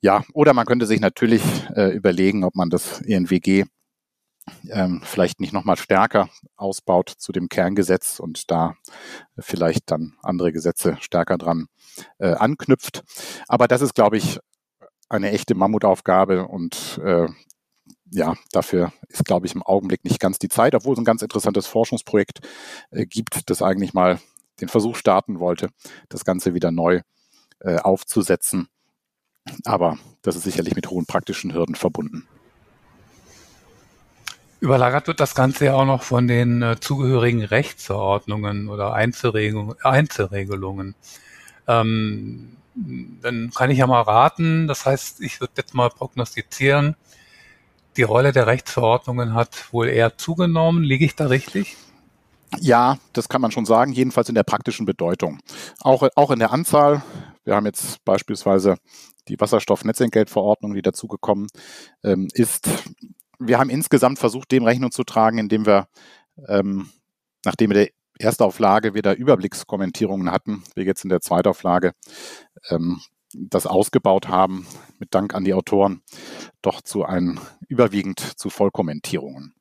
Ja, 0.00 0.24
oder 0.32 0.54
man 0.54 0.66
könnte 0.66 0.86
sich 0.86 1.00
natürlich 1.00 1.42
äh, 1.74 1.90
überlegen, 1.94 2.44
ob 2.44 2.54
man 2.56 2.70
das 2.70 3.02
ENWG 3.02 3.64
ähm, 4.70 5.02
vielleicht 5.04 5.40
nicht 5.40 5.52
nochmal 5.52 5.76
stärker 5.76 6.28
ausbaut 6.56 7.10
zu 7.10 7.32
dem 7.32 7.48
Kerngesetz 7.48 8.20
und 8.20 8.50
da 8.50 8.74
vielleicht 9.38 9.90
dann 9.90 10.14
andere 10.22 10.52
Gesetze 10.52 10.96
stärker 11.00 11.36
dran 11.36 11.66
äh, 12.18 12.32
anknüpft. 12.32 13.02
Aber 13.48 13.68
das 13.68 13.82
ist, 13.82 13.94
glaube 13.94 14.16
ich, 14.16 14.38
eine 15.08 15.30
echte 15.30 15.54
Mammutaufgabe 15.54 16.46
und 16.46 17.00
äh, 17.04 17.28
ja, 18.10 18.34
dafür 18.52 18.92
ist, 19.08 19.24
glaube 19.24 19.46
ich, 19.46 19.54
im 19.54 19.62
Augenblick 19.62 20.04
nicht 20.04 20.20
ganz 20.20 20.38
die 20.38 20.48
Zeit, 20.48 20.74
obwohl 20.74 20.94
es 20.94 20.98
ein 20.98 21.04
ganz 21.04 21.22
interessantes 21.22 21.66
Forschungsprojekt 21.66 22.40
äh, 22.90 23.06
gibt, 23.06 23.50
das 23.50 23.62
eigentlich 23.62 23.94
mal 23.94 24.20
den 24.60 24.68
Versuch 24.68 24.96
starten 24.96 25.40
wollte, 25.40 25.68
das 26.08 26.24
Ganze 26.24 26.54
wieder 26.54 26.70
neu 26.70 27.00
äh, 27.60 27.76
aufzusetzen. 27.76 28.68
Aber 29.64 29.98
das 30.22 30.36
ist 30.36 30.44
sicherlich 30.44 30.74
mit 30.74 30.90
hohen 30.90 31.06
praktischen 31.06 31.54
Hürden 31.54 31.74
verbunden. 31.74 32.26
Überlagert 34.60 35.06
wird 35.06 35.20
das 35.20 35.34
Ganze 35.34 35.66
ja 35.66 35.74
auch 35.74 35.84
noch 35.84 36.02
von 36.02 36.26
den 36.26 36.62
äh, 36.62 36.80
zugehörigen 36.80 37.44
Rechtsverordnungen 37.44 38.68
oder 38.68 38.94
Einzelregelungen. 38.94 40.94
Ähm, 41.68 42.56
dann 42.74 43.50
kann 43.54 43.70
ich 43.70 43.78
ja 43.78 43.86
mal 43.86 44.02
raten, 44.02 44.66
das 44.66 44.86
heißt, 44.86 45.20
ich 45.20 45.40
würde 45.40 45.52
jetzt 45.56 45.74
mal 45.74 45.88
prognostizieren, 45.88 46.96
die 47.96 48.02
Rolle 48.02 48.32
der 48.32 48.46
Rechtsverordnungen 48.46 49.34
hat 49.34 49.72
wohl 49.72 49.88
eher 49.88 50.16
zugenommen. 50.16 50.82
Liege 50.82 51.04
ich 51.04 51.16
da 51.16 51.26
richtig? 51.26 51.76
Ja, 52.60 52.98
das 53.12 53.28
kann 53.28 53.40
man 53.40 53.50
schon 53.50 53.66
sagen, 53.66 53.92
jedenfalls 53.92 54.28
in 54.28 54.34
der 54.34 54.44
praktischen 54.44 54.86
Bedeutung. 54.86 55.40
Auch, 55.80 56.06
auch 56.14 56.30
in 56.30 56.38
der 56.38 56.52
Anzahl. 56.52 57.02
Wir 57.44 57.54
haben 57.54 57.66
jetzt 57.66 58.04
beispielsweise 58.04 58.76
die 59.28 59.40
Wasserstoffnetzentgeltverordnung, 59.40 60.74
die 60.74 60.82
dazugekommen 60.82 61.48
ähm, 62.04 62.28
ist. 62.32 62.68
Wir 63.38 63.58
haben 63.58 63.70
insgesamt 63.70 64.18
versucht, 64.18 64.52
dem 64.52 64.64
Rechnung 64.64 64.92
zu 64.92 65.04
tragen, 65.04 65.38
indem 65.38 65.66
wir, 65.66 65.88
ähm, 66.48 66.90
nachdem 67.44 67.70
wir 67.70 67.74
der 67.74 67.88
Erstauflage 68.18 68.94
wieder 68.94 69.16
Überblickskommentierungen 69.16 70.30
hatten, 70.30 70.62
wir 70.74 70.84
jetzt 70.84 71.04
in 71.04 71.10
der 71.10 71.20
Zweitauflage 71.20 71.92
ähm, 72.70 73.00
das 73.36 73.66
ausgebaut 73.66 74.28
haben, 74.28 74.66
mit 74.98 75.14
Dank 75.14 75.34
an 75.34 75.44
die 75.44 75.54
Autoren, 75.54 76.02
doch 76.62 76.80
zu 76.80 77.04
einem 77.04 77.40
überwiegend 77.68 78.20
zu 78.20 78.50
Vollkommentierungen. 78.50 79.54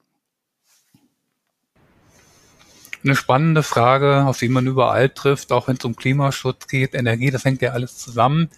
Eine 3.03 3.15
spannende 3.15 3.61
Frage, 3.61 4.25
auf 4.25 4.39
die 4.39 4.49
man 4.49 4.65
überall 4.65 5.09
trifft, 5.09 5.51
auch 5.51 5.67
wenn 5.67 5.77
es 5.77 5.85
um 5.85 5.95
Klimaschutz 5.95 6.67
geht, 6.67 6.95
Energie, 6.95 7.29
das 7.29 7.45
hängt 7.45 7.61
ja 7.61 7.71
alles 7.71 7.97
zusammen. 7.97 8.49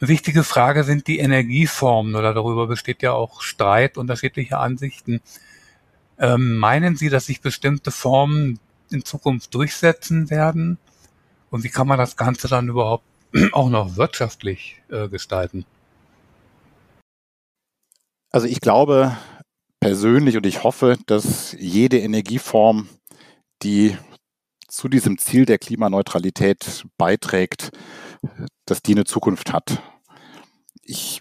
Eine 0.00 0.08
wichtige 0.08 0.44
Frage 0.44 0.84
sind 0.84 1.06
die 1.06 1.18
Energieformen 1.18 2.14
oder 2.14 2.34
darüber 2.34 2.66
besteht 2.66 3.02
ja 3.02 3.12
auch 3.12 3.42
Streit, 3.42 3.96
unterschiedliche 3.96 4.58
Ansichten. 4.58 5.20
Ähm, 6.18 6.56
meinen 6.56 6.94
Sie, 6.96 7.08
dass 7.08 7.26
sich 7.26 7.40
bestimmte 7.40 7.90
Formen 7.90 8.60
in 8.90 9.04
Zukunft 9.04 9.54
durchsetzen 9.54 10.30
werden? 10.30 10.78
Und 11.50 11.64
wie 11.64 11.68
kann 11.68 11.88
man 11.88 11.98
das 11.98 12.16
Ganze 12.16 12.48
dann 12.48 12.68
überhaupt 12.68 13.04
auch 13.52 13.68
noch 13.68 13.96
wirtschaftlich 13.96 14.80
äh, 14.88 15.08
gestalten? 15.08 15.64
Also 18.30 18.46
ich 18.46 18.60
glaube 18.60 19.16
persönlich 19.80 20.36
und 20.36 20.46
ich 20.46 20.64
hoffe, 20.64 20.96
dass 21.06 21.54
jede 21.58 21.98
Energieform, 21.98 22.88
die 23.62 23.96
zu 24.66 24.88
diesem 24.88 25.18
Ziel 25.18 25.44
der 25.44 25.58
Klimaneutralität 25.58 26.84
beiträgt, 26.96 27.70
dass 28.66 28.82
die 28.82 28.92
eine 28.92 29.04
Zukunft 29.04 29.52
hat. 29.52 29.82
Ich 30.82 31.20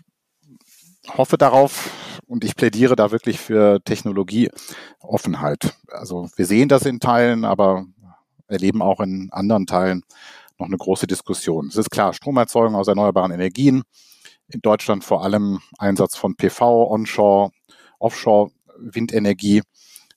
hoffe 1.07 1.37
darauf 1.37 1.91
und 2.25 2.43
ich 2.43 2.55
plädiere 2.55 2.95
da 2.95 3.11
wirklich 3.11 3.39
für 3.39 3.83
Technologieoffenheit. 3.83 5.75
Also 5.89 6.29
wir 6.35 6.45
sehen 6.45 6.69
das 6.69 6.85
in 6.85 6.99
Teilen, 6.99 7.45
aber 7.45 7.85
erleben 8.47 8.81
auch 8.81 8.99
in 9.01 9.29
anderen 9.31 9.67
Teilen 9.67 10.03
noch 10.59 10.67
eine 10.67 10.77
große 10.77 11.07
Diskussion. 11.07 11.67
Es 11.67 11.75
ist 11.75 11.89
klar, 11.89 12.13
Stromerzeugung 12.13 12.75
aus 12.75 12.87
erneuerbaren 12.87 13.31
Energien, 13.31 13.83
in 14.47 14.61
Deutschland 14.61 15.03
vor 15.03 15.23
allem 15.23 15.59
Einsatz 15.77 16.15
von 16.15 16.35
PV, 16.35 16.89
Onshore, 16.91 17.51
Offshore, 17.99 18.51
Windenergie 18.77 19.61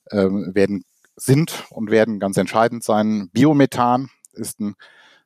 äh, 0.05 0.25
werden, 0.27 0.83
sind 1.15 1.65
und 1.71 1.89
werden 1.89 2.19
ganz 2.19 2.37
entscheidend 2.37 2.83
sein. 2.83 3.29
Biomethan 3.33 4.09
ist 4.33 4.59
ein 4.59 4.75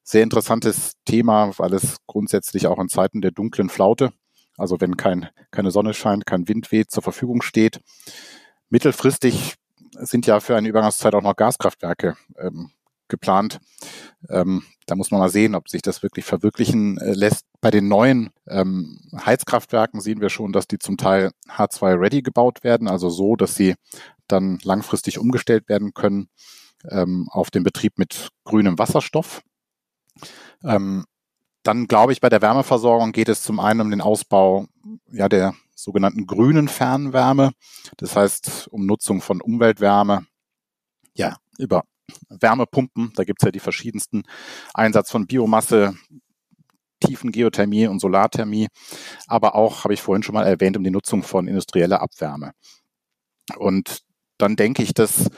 sehr 0.03 0.23
interessantes 0.23 0.93
Thema, 1.05 1.51
weil 1.57 1.73
es 1.73 1.97
grundsätzlich 2.07 2.67
auch 2.67 2.79
in 2.79 2.87
Zeiten 2.87 3.21
der 3.21 3.31
dunklen 3.31 3.69
Flaute 3.69 4.13
also 4.57 4.79
wenn 4.79 4.97
kein, 4.97 5.29
keine 5.49 5.71
Sonne 5.71 5.93
scheint, 5.93 6.25
kein 6.25 6.47
Wind 6.47 6.71
weht, 6.71 6.91
zur 6.91 7.03
Verfügung 7.03 7.41
steht. 7.41 7.81
Mittelfristig 8.69 9.55
sind 9.93 10.27
ja 10.27 10.39
für 10.39 10.55
eine 10.55 10.69
Übergangszeit 10.69 11.15
auch 11.15 11.23
noch 11.23 11.35
Gaskraftwerke 11.35 12.15
ähm, 12.37 12.71
geplant. 13.11 13.59
Ähm, 14.29 14.63
da 14.87 14.95
muss 14.95 15.11
man 15.11 15.19
mal 15.19 15.29
sehen, 15.29 15.53
ob 15.53 15.69
sich 15.69 15.83
das 15.83 16.01
wirklich 16.01 16.25
verwirklichen 16.25 16.97
äh, 16.97 17.13
lässt. 17.13 17.45
Bei 17.61 17.69
den 17.69 17.87
neuen 17.87 18.31
ähm, 18.47 18.99
Heizkraftwerken 19.25 20.01
sehen 20.01 20.21
wir 20.21 20.29
schon, 20.29 20.51
dass 20.51 20.67
die 20.67 20.79
zum 20.79 20.97
Teil 20.97 21.31
H2-ready 21.47 22.23
gebaut 22.23 22.63
werden, 22.63 22.87
also 22.87 23.09
so, 23.09 23.35
dass 23.35 23.55
sie 23.55 23.75
dann 24.27 24.57
langfristig 24.63 25.19
umgestellt 25.19 25.69
werden 25.69 25.93
können 25.93 26.29
ähm, 26.89 27.27
auf 27.31 27.51
den 27.51 27.63
Betrieb 27.63 27.99
mit 27.99 28.29
grünem 28.43 28.79
Wasserstoff. 28.79 29.43
Ähm, 30.63 31.05
dann 31.63 31.87
glaube 31.87 32.11
ich, 32.11 32.21
bei 32.21 32.29
der 32.29 32.41
Wärmeversorgung 32.41 33.11
geht 33.11 33.29
es 33.29 33.43
zum 33.43 33.59
einen 33.59 33.81
um 33.81 33.91
den 33.91 34.01
Ausbau 34.01 34.65
ja, 35.11 35.29
der 35.29 35.53
sogenannten 35.75 36.25
grünen 36.25 36.67
Fernwärme. 36.67 37.51
Das 37.97 38.15
heißt, 38.15 38.67
um 38.71 38.85
Nutzung 38.85 39.21
von 39.21 39.41
Umweltwärme, 39.41 40.25
ja, 41.13 41.37
über 41.57 41.83
Wärmepumpen. 42.29 43.11
Da 43.15 43.23
gibt 43.23 43.41
es 43.41 43.45
ja 43.45 43.51
die 43.51 43.59
verschiedensten 43.59 44.23
Einsatz 44.73 45.11
von 45.11 45.27
Biomasse, 45.27 45.95
Tiefengeothermie 47.01 47.87
und 47.87 47.99
Solarthermie, 47.99 48.67
aber 49.27 49.55
auch, 49.55 49.83
habe 49.83 49.93
ich 49.93 50.01
vorhin 50.01 50.23
schon 50.23 50.33
mal 50.33 50.45
erwähnt, 50.45 50.77
um 50.77 50.83
die 50.83 50.91
Nutzung 50.91 51.23
von 51.23 51.47
industrieller 51.47 52.01
Abwärme. 52.01 52.51
Und 53.57 54.01
dann 54.37 54.55
denke 54.55 54.83
ich, 54.83 54.93
dass 54.93 55.29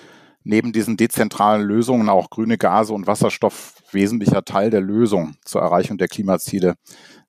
neben 0.44 0.74
diesen 0.74 0.98
dezentralen 0.98 1.62
Lösungen 1.62 2.10
auch 2.10 2.30
grüne 2.30 2.58
Gase 2.58 2.94
und 2.94 3.08
Wasserstoff 3.08 3.76
wesentlicher 3.92 4.44
Teil 4.44 4.70
der 4.70 4.82
Lösung 4.82 5.36
zur 5.46 5.62
Erreichung 5.62 5.98
der 5.98 6.10
Klimaziele 6.10 6.76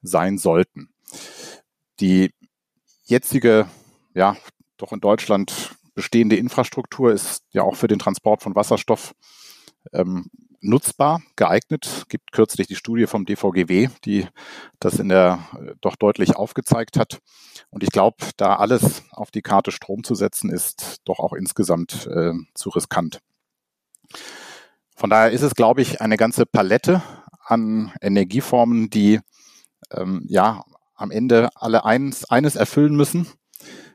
sein 0.02 0.36
sollten. 0.36 0.88
Die 2.00 2.32
jetzige, 3.04 3.68
ja, 4.14 4.36
doch 4.76 4.92
in 4.92 5.00
Deutschland 5.00 5.76
bestehende 5.94 6.36
Infrastruktur 6.36 7.12
ist 7.12 7.42
ja 7.52 7.62
auch 7.62 7.76
für 7.76 7.86
den 7.86 8.00
Transport 8.00 8.42
von 8.42 8.56
Wasserstoff 8.56 9.14
ähm, 9.92 10.30
nutzbar, 10.60 11.22
geeignet. 11.36 12.06
Gibt 12.08 12.32
kürzlich 12.32 12.66
die 12.66 12.76
Studie 12.76 13.06
vom 13.06 13.26
DVGW, 13.26 13.88
die 14.04 14.26
das 14.80 14.98
in 14.98 15.08
der 15.08 15.38
äh, 15.54 15.74
doch 15.80 15.96
deutlich 15.96 16.36
aufgezeigt 16.36 16.98
hat. 16.98 17.18
Und 17.70 17.82
ich 17.82 17.90
glaube, 17.90 18.16
da 18.36 18.56
alles 18.56 19.02
auf 19.10 19.30
die 19.30 19.42
Karte 19.42 19.70
Strom 19.70 20.04
zu 20.04 20.14
setzen, 20.14 20.50
ist 20.50 21.02
doch 21.04 21.18
auch 21.18 21.32
insgesamt 21.32 22.06
äh, 22.06 22.32
zu 22.54 22.70
riskant. 22.70 23.20
Von 24.96 25.10
daher 25.10 25.30
ist 25.30 25.42
es, 25.42 25.54
glaube 25.54 25.82
ich, 25.82 26.00
eine 26.00 26.16
ganze 26.16 26.46
Palette 26.46 27.02
an 27.44 27.92
Energieformen, 28.00 28.90
die 28.90 29.20
ähm, 29.90 30.24
ja 30.28 30.64
am 30.94 31.10
Ende 31.10 31.50
alle 31.56 31.84
eins, 31.84 32.24
eines 32.24 32.56
erfüllen 32.56 32.96
müssen, 32.96 33.26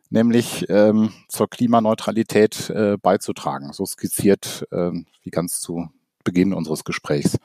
nämlich 0.09 0.65
ähm, 0.69 1.11
zur 1.27 1.49
Klimaneutralität 1.49 2.69
äh, 2.69 2.97
beizutragen. 2.97 3.73
So 3.73 3.85
skizziert, 3.85 4.67
äh, 4.71 4.91
wie 5.23 5.29
ganz 5.29 5.59
zu 5.59 5.89
Beginn 6.23 6.53
unseres 6.53 6.83
Gesprächs. 6.83 7.37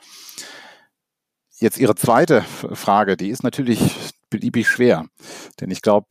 Jetzt 1.57 1.77
Ihre 1.77 1.95
zweite 1.95 2.41
Frage, 2.41 3.15
die 3.15 3.29
ist 3.29 3.43
natürlich 3.43 4.13
beliebig 4.29 4.67
schwer, 4.67 5.05
denn 5.61 5.71
ich 5.71 5.81
glaube, 5.81 6.07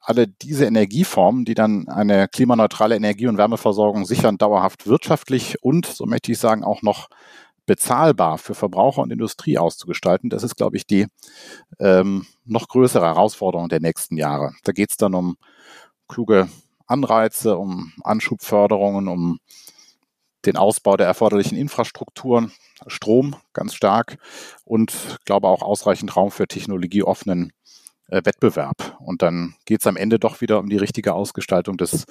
alle 0.00 0.26
diese 0.26 0.66
Energieformen, 0.66 1.44
die 1.44 1.54
dann 1.54 1.88
eine 1.88 2.28
klimaneutrale 2.28 2.96
Energie- 2.96 3.26
und 3.26 3.38
Wärmeversorgung 3.38 4.04
sichern, 4.04 4.38
dauerhaft 4.38 4.86
wirtschaftlich 4.86 5.62
und, 5.62 5.86
so 5.86 6.06
möchte 6.06 6.32
ich 6.32 6.38
sagen, 6.38 6.64
auch 6.64 6.82
noch 6.82 7.08
bezahlbar 7.66 8.38
für 8.38 8.54
Verbraucher 8.54 9.02
und 9.02 9.12
Industrie 9.12 9.56
auszugestalten, 9.56 10.30
das 10.30 10.42
ist, 10.42 10.56
glaube 10.56 10.76
ich, 10.76 10.86
die 10.86 11.06
ähm, 11.78 12.26
noch 12.44 12.68
größere 12.68 13.04
Herausforderung 13.04 13.68
der 13.68 13.80
nächsten 13.80 14.16
Jahre. 14.16 14.52
Da 14.64 14.72
geht 14.72 14.90
es 14.90 14.96
dann 14.96 15.14
um 15.14 15.36
kluge 16.10 16.48
Anreize, 16.86 17.56
um 17.56 17.92
Anschubförderungen, 18.02 19.08
um 19.08 19.38
den 20.44 20.56
Ausbau 20.56 20.96
der 20.96 21.06
erforderlichen 21.06 21.56
Infrastrukturen, 21.56 22.52
Strom 22.86 23.36
ganz 23.52 23.74
stark 23.74 24.18
und 24.64 25.18
glaube 25.24 25.48
auch 25.48 25.62
ausreichend 25.62 26.16
Raum 26.16 26.30
für 26.30 26.48
technologieoffenen 26.48 27.52
äh, 28.08 28.22
Wettbewerb. 28.24 28.96
Und 29.00 29.22
dann 29.22 29.54
geht 29.66 29.80
es 29.80 29.86
am 29.86 29.96
Ende 29.96 30.18
doch 30.18 30.40
wieder 30.40 30.58
um 30.58 30.68
die 30.68 30.78
richtige 30.78 31.14
Ausgestaltung 31.14 31.76
des, 31.76 32.06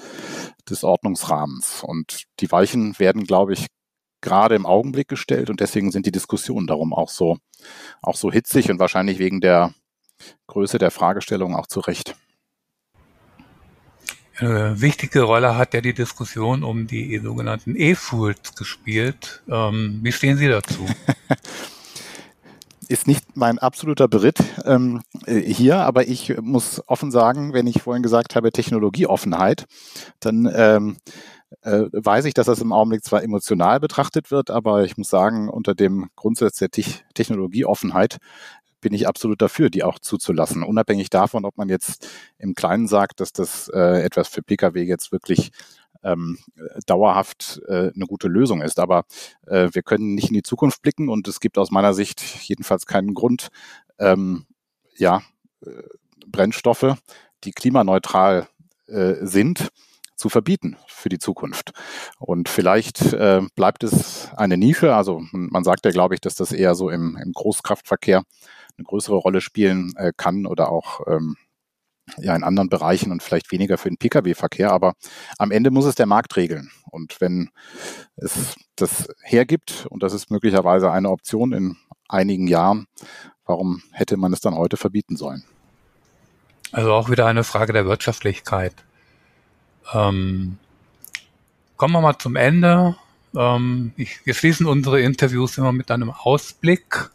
des 0.69 0.83
Ordnungsrahmens. 0.83 1.83
Und 1.83 2.23
die 2.39 2.51
Weichen 2.51 2.97
werden, 2.99 3.23
glaube 3.23 3.53
ich, 3.53 3.67
gerade 4.21 4.55
im 4.55 4.65
Augenblick 4.65 5.07
gestellt 5.07 5.49
und 5.49 5.59
deswegen 5.59 5.91
sind 5.91 6.05
die 6.05 6.11
Diskussionen 6.11 6.67
darum 6.67 6.93
auch 6.93 7.09
so, 7.09 7.37
auch 8.01 8.15
so 8.15 8.31
hitzig 8.31 8.69
und 8.69 8.79
wahrscheinlich 8.79 9.17
wegen 9.17 9.41
der 9.41 9.73
Größe 10.47 10.77
der 10.77 10.91
Fragestellung 10.91 11.55
auch 11.55 11.67
zu 11.67 11.79
Recht. 11.79 12.15
Eine 14.39 14.79
wichtige 14.79 15.23
Rolle 15.23 15.57
hat 15.57 15.73
ja 15.73 15.81
die 15.81 15.93
Diskussion 15.93 16.63
um 16.63 16.87
die 16.87 17.19
sogenannten 17.19 17.75
E-Fools 17.75 18.55
gespielt. 18.55 19.41
Ähm, 19.49 19.99
wie 20.01 20.11
stehen 20.11 20.37
Sie 20.37 20.47
dazu? 20.47 20.85
ist 22.89 23.05
nicht 23.05 23.37
mein 23.37 23.59
absoluter 23.59 24.07
Beritt 24.07 24.39
ähm, 24.65 25.01
äh, 25.25 25.39
hier, 25.39 25.77
aber 25.81 26.07
ich 26.07 26.35
muss 26.41 26.81
offen 26.87 27.11
sagen, 27.11 27.53
wenn 27.53 27.67
ich 27.67 27.83
vorhin 27.83 28.01
gesagt 28.01 28.35
habe, 28.35 28.51
Technologieoffenheit, 28.51 29.65
dann 30.19 30.49
ähm, 30.51 30.97
äh, 31.61 31.83
weiß 31.91 32.25
ich, 32.25 32.33
dass 32.33 32.47
das 32.47 32.61
im 32.61 32.71
Augenblick 32.71 33.03
zwar 33.03 33.23
emotional 33.23 33.79
betrachtet 33.79 34.31
wird, 34.31 34.49
aber 34.49 34.83
ich 34.85 34.97
muss 34.97 35.09
sagen, 35.09 35.49
unter 35.49 35.75
dem 35.75 36.09
Grundsatz 36.15 36.57
der 36.57 36.69
Te 36.69 36.83
Technologieoffenheit 37.13 38.17
bin 38.81 38.93
ich 38.93 39.07
absolut 39.07 39.41
dafür, 39.41 39.69
die 39.69 39.83
auch 39.83 39.99
zuzulassen. 39.99 40.63
Unabhängig 40.63 41.09
davon, 41.09 41.45
ob 41.45 41.57
man 41.57 41.69
jetzt 41.69 42.07
im 42.37 42.55
Kleinen 42.55 42.87
sagt, 42.87 43.19
dass 43.19 43.33
das 43.33 43.69
äh, 43.73 44.01
etwas 44.03 44.27
für 44.27 44.41
Pkw 44.41 44.83
jetzt 44.83 45.11
wirklich 45.11 45.51
ähm, 46.03 46.37
dauerhaft 46.85 47.61
äh, 47.67 47.91
eine 47.93 48.05
gute 48.07 48.27
Lösung 48.27 48.61
ist. 48.61 48.79
Aber 48.79 49.05
äh, 49.47 49.69
wir 49.71 49.81
können 49.83 50.15
nicht 50.15 50.29
in 50.29 50.35
die 50.35 50.43
Zukunft 50.43 50.81
blicken 50.81 51.09
und 51.09 51.27
es 51.27 51.39
gibt 51.39 51.57
aus 51.57 51.71
meiner 51.71 51.93
Sicht 51.93 52.21
jedenfalls 52.47 52.85
keinen 52.85 53.13
Grund, 53.13 53.49
ähm, 53.99 54.45
ja, 54.95 55.21
äh, 55.65 55.69
Brennstoffe, 56.27 56.95
die 57.43 57.51
klimaneutral 57.51 58.47
äh, 58.87 59.15
sind, 59.21 59.71
zu 60.15 60.27
verbieten 60.27 60.75
für 60.87 61.09
die 61.09 61.17
Zukunft. 61.17 61.71
Und 62.19 62.49
vielleicht 62.49 63.13
äh, 63.13 63.41
bleibt 63.55 63.83
es 63.83 64.29
eine 64.35 64.57
Nische. 64.57 64.93
Also 64.93 65.21
man 65.31 65.63
sagt 65.63 65.85
ja, 65.85 65.91
glaube 65.91 66.13
ich, 66.13 66.21
dass 66.21 66.35
das 66.35 66.51
eher 66.51 66.75
so 66.75 66.89
im, 66.89 67.17
im 67.23 67.31
Großkraftverkehr 67.31 68.23
eine 68.79 68.85
größere 68.85 69.15
Rolle 69.15 69.41
spielen 69.41 69.93
äh, 69.97 70.11
kann 70.15 70.45
oder 70.45 70.71
auch 70.71 71.01
ähm, 71.07 71.35
ja 72.17 72.35
in 72.35 72.43
anderen 72.43 72.69
Bereichen 72.69 73.11
und 73.11 73.21
vielleicht 73.21 73.51
weniger 73.51 73.77
für 73.77 73.89
den 73.89 73.97
Pkw-Verkehr. 73.97 74.71
Aber 74.71 74.93
am 75.37 75.51
Ende 75.51 75.71
muss 75.71 75.85
es 75.85 75.95
der 75.95 76.05
Markt 76.05 76.35
regeln. 76.37 76.71
Und 76.89 77.21
wenn 77.21 77.49
es 78.15 78.55
das 78.75 79.09
hergibt, 79.21 79.85
und 79.89 80.01
das 80.01 80.13
ist 80.13 80.31
möglicherweise 80.31 80.91
eine 80.91 81.09
Option 81.09 81.53
in 81.53 81.77
einigen 82.07 82.47
Jahren, 82.47 82.87
warum 83.45 83.83
hätte 83.91 84.17
man 84.17 84.33
es 84.33 84.41
dann 84.41 84.55
heute 84.55 84.77
verbieten 84.77 85.17
sollen? 85.17 85.43
Also 86.71 86.93
auch 86.93 87.09
wieder 87.09 87.25
eine 87.25 87.43
Frage 87.43 87.73
der 87.73 87.85
Wirtschaftlichkeit. 87.85 88.73
Ähm, 89.93 90.57
kommen 91.77 91.93
wir 91.93 92.01
mal 92.01 92.17
zum 92.17 92.35
Ende. 92.35 92.95
Ähm, 93.35 93.93
ich, 93.97 94.25
wir 94.25 94.33
schließen 94.33 94.65
unsere 94.67 95.01
Interviews 95.01 95.57
immer 95.57 95.71
mit 95.71 95.91
einem 95.91 96.11
Ausblick. 96.11 97.09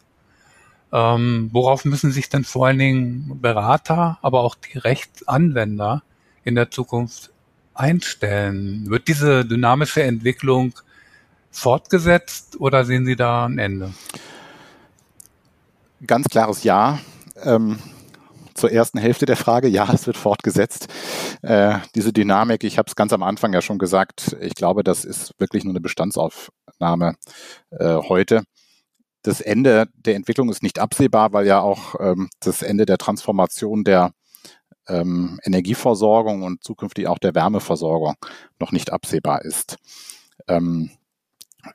Ähm, 0.91 1.49
worauf 1.51 1.85
müssen 1.85 2.11
sich 2.11 2.29
denn 2.29 2.43
vor 2.43 2.67
allen 2.67 2.79
Dingen 2.79 3.41
Berater, 3.41 4.17
aber 4.21 4.41
auch 4.41 4.55
die 4.55 4.77
Rechtsanwender 4.77 6.03
in 6.43 6.55
der 6.55 6.71
Zukunft 6.71 7.31
einstellen? 7.73 8.89
Wird 8.89 9.07
diese 9.07 9.45
dynamische 9.45 10.03
Entwicklung 10.03 10.73
fortgesetzt 11.51 12.59
oder 12.59 12.85
sehen 12.85 13.05
Sie 13.05 13.15
da 13.15 13.45
ein 13.45 13.57
Ende? 13.57 13.93
Ganz 16.05 16.27
klares 16.27 16.63
Ja. 16.63 16.99
Ähm, 17.43 17.79
zur 18.53 18.71
ersten 18.71 18.97
Hälfte 18.97 19.25
der 19.25 19.35
Frage, 19.35 19.67
ja, 19.67 19.91
es 19.93 20.07
wird 20.07 20.15
fortgesetzt. 20.17 20.87
Äh, 21.41 21.79
diese 21.93 22.13
Dynamik, 22.13 22.63
ich 22.63 22.77
habe 22.77 22.87
es 22.87 22.95
ganz 22.95 23.11
am 23.11 23.21
Anfang 23.21 23.53
ja 23.53 23.61
schon 23.61 23.77
gesagt, 23.77 24.35
ich 24.39 24.55
glaube, 24.55 24.83
das 24.83 25.03
ist 25.03 25.33
wirklich 25.39 25.65
nur 25.65 25.73
eine 25.73 25.81
Bestandsaufnahme 25.81 27.15
äh, 27.71 27.95
heute 27.95 28.43
das 29.25 29.41
Ende 29.41 29.87
der 29.95 30.15
Entwicklung 30.15 30.49
ist 30.49 30.61
nicht 30.61 30.79
absehbar, 30.79 31.33
weil 31.33 31.47
ja 31.47 31.59
auch 31.59 31.95
ähm, 31.99 32.29
das 32.39 32.61
Ende 32.61 32.85
der 32.85 32.97
Transformation 32.97 33.83
der 33.83 34.11
ähm, 34.87 35.39
Energieversorgung 35.43 36.43
und 36.43 36.63
zukünftig 36.63 37.07
auch 37.07 37.17
der 37.17 37.33
Wärmeversorgung 37.33 38.15
noch 38.59 38.71
nicht 38.71 38.93
absehbar 38.93 39.41
ist. 39.41 39.77
Ähm, 40.47 40.91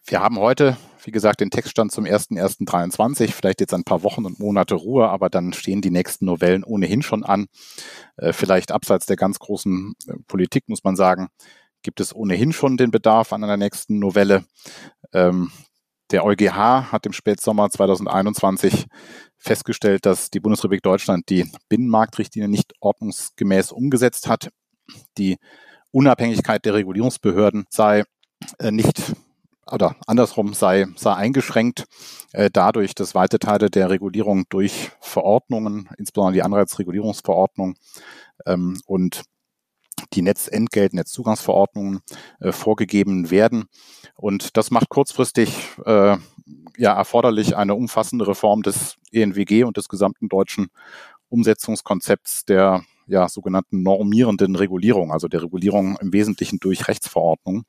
wir 0.04 0.20
haben 0.20 0.38
heute, 0.38 0.76
wie 1.02 1.10
gesagt, 1.10 1.40
den 1.40 1.50
Textstand 1.50 1.90
zum 1.90 2.04
1.1.23, 2.04 3.32
vielleicht 3.32 3.60
jetzt 3.60 3.74
ein 3.74 3.82
paar 3.82 4.04
Wochen 4.04 4.24
und 4.24 4.38
Monate 4.38 4.76
Ruhe, 4.76 5.08
aber 5.08 5.28
dann 5.28 5.52
stehen 5.52 5.80
die 5.80 5.90
nächsten 5.90 6.26
Novellen 6.26 6.62
ohnehin 6.62 7.02
schon 7.02 7.24
an. 7.24 7.46
Äh, 8.16 8.32
vielleicht 8.32 8.70
abseits 8.70 9.06
der 9.06 9.16
ganz 9.16 9.40
großen 9.40 9.94
äh, 10.06 10.12
Politik 10.28 10.68
muss 10.68 10.84
man 10.84 10.94
sagen, 10.94 11.28
gibt 11.82 11.98
es 11.98 12.14
ohnehin 12.14 12.52
schon 12.52 12.76
den 12.76 12.92
Bedarf 12.92 13.32
an 13.32 13.42
einer 13.42 13.56
nächsten 13.56 13.98
Novelle. 13.98 14.44
Ähm, 15.12 15.50
der 16.11 16.25
EuGH 16.25 16.92
hat 16.92 17.07
im 17.07 17.12
Spätsommer 17.12 17.70
2021 17.70 18.87
festgestellt, 19.37 20.07
dass 20.07 20.31
die 20.31 20.40
Bundesrepublik 20.40 20.83
Deutschland 20.83 21.29
die 21.29 21.51
Binnenmarktrichtlinie 21.68 22.49
nicht 22.49 22.75
ordnungsgemäß 22.81 23.73
umgesetzt 23.73 24.29
hat. 24.29 24.51
Die 25.18 25.38
Unabhängigkeit 25.92 26.64
der 26.64 26.75
Regulierungsbehörden 26.75 27.64
sei 27.70 28.05
äh, 28.59 28.70
nicht 28.70 29.14
oder 29.70 29.94
andersrum 30.07 30.53
sei, 30.53 30.87
sei 30.96 31.14
eingeschränkt 31.14 31.85
äh, 32.33 32.51
dadurch, 32.53 32.94
dass 32.94 33.14
weite 33.14 33.38
Teile 33.38 33.70
der 33.70 33.90
Regulierung 33.90 34.44
durch 34.49 34.90
Verordnungen, 35.01 35.88
insbesondere 35.96 36.35
die 36.35 36.42
Anreizregulierungsverordnung 36.42 37.77
ähm, 38.46 38.81
und 38.87 39.23
die 40.12 40.22
Netzentgelt, 40.22 40.92
Netzzugangsverordnungen 40.92 42.00
äh, 42.40 42.53
vorgegeben 42.53 43.31
werden. 43.31 43.66
Und 44.16 44.57
das 44.57 44.70
macht 44.70 44.88
kurzfristig 44.88 45.55
äh, 45.85 46.16
ja 46.76 46.92
erforderlich 46.94 47.57
eine 47.57 47.74
umfassende 47.74 48.26
Reform 48.26 48.62
des 48.62 48.96
ENWG 49.12 49.64
und 49.64 49.76
des 49.76 49.88
gesamten 49.88 50.29
deutschen 50.29 50.68
Umsetzungskonzepts 51.29 52.44
der 52.44 52.83
ja, 53.07 53.29
sogenannten 53.29 53.83
normierenden 53.83 54.55
Regulierung, 54.55 55.12
also 55.12 55.26
der 55.26 55.42
Regulierung 55.42 55.98
im 56.00 56.12
Wesentlichen 56.12 56.61
durch 56.61 56.87
Rechtsverordnungen. 56.87 57.64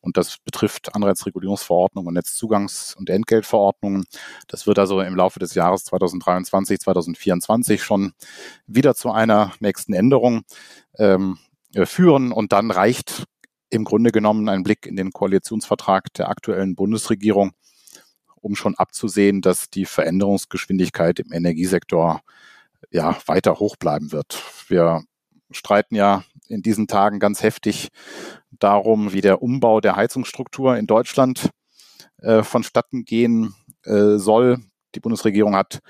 Und 0.00 0.16
das 0.16 0.38
betrifft 0.38 0.94
Anreizregulierungsverordnungen 0.94 2.08
und 2.08 2.18
Netzzugangs- 2.18 2.96
und 2.96 3.08
Entgeltverordnungen. 3.08 4.04
Das 4.48 4.66
wird 4.66 4.80
also 4.80 5.00
im 5.00 5.14
Laufe 5.14 5.38
des 5.38 5.54
Jahres 5.54 5.84
2023, 5.84 6.80
2024 6.80 7.82
schon 7.82 8.12
wieder 8.66 8.96
zu 8.96 9.12
einer 9.12 9.52
nächsten 9.60 9.92
Änderung 9.92 10.42
ähm, 10.98 11.38
äh, 11.38 11.51
führen. 11.84 12.32
Und 12.32 12.52
dann 12.52 12.70
reicht 12.70 13.24
im 13.70 13.84
Grunde 13.84 14.12
genommen 14.12 14.48
ein 14.48 14.62
Blick 14.62 14.86
in 14.86 14.96
den 14.96 15.12
Koalitionsvertrag 15.12 16.12
der 16.14 16.28
aktuellen 16.28 16.74
Bundesregierung, 16.74 17.52
um 18.36 18.54
schon 18.54 18.74
abzusehen, 18.74 19.40
dass 19.40 19.70
die 19.70 19.86
Veränderungsgeschwindigkeit 19.86 21.20
im 21.20 21.32
Energiesektor 21.32 22.20
ja 22.90 23.16
weiter 23.26 23.58
hoch 23.58 23.76
bleiben 23.76 24.12
wird. 24.12 24.42
Wir 24.68 25.02
streiten 25.50 25.94
ja 25.94 26.24
in 26.48 26.62
diesen 26.62 26.86
Tagen 26.86 27.18
ganz 27.18 27.42
heftig 27.42 27.88
darum, 28.50 29.12
wie 29.12 29.20
der 29.20 29.42
Umbau 29.42 29.80
der 29.80 29.96
Heizungsstruktur 29.96 30.76
in 30.76 30.86
Deutschland 30.86 31.50
äh, 32.18 32.42
vonstatten 32.42 33.04
gehen 33.04 33.54
äh, 33.84 34.16
soll. 34.18 34.58
Die 34.94 35.00
Bundesregierung 35.00 35.56
hat 35.56 35.80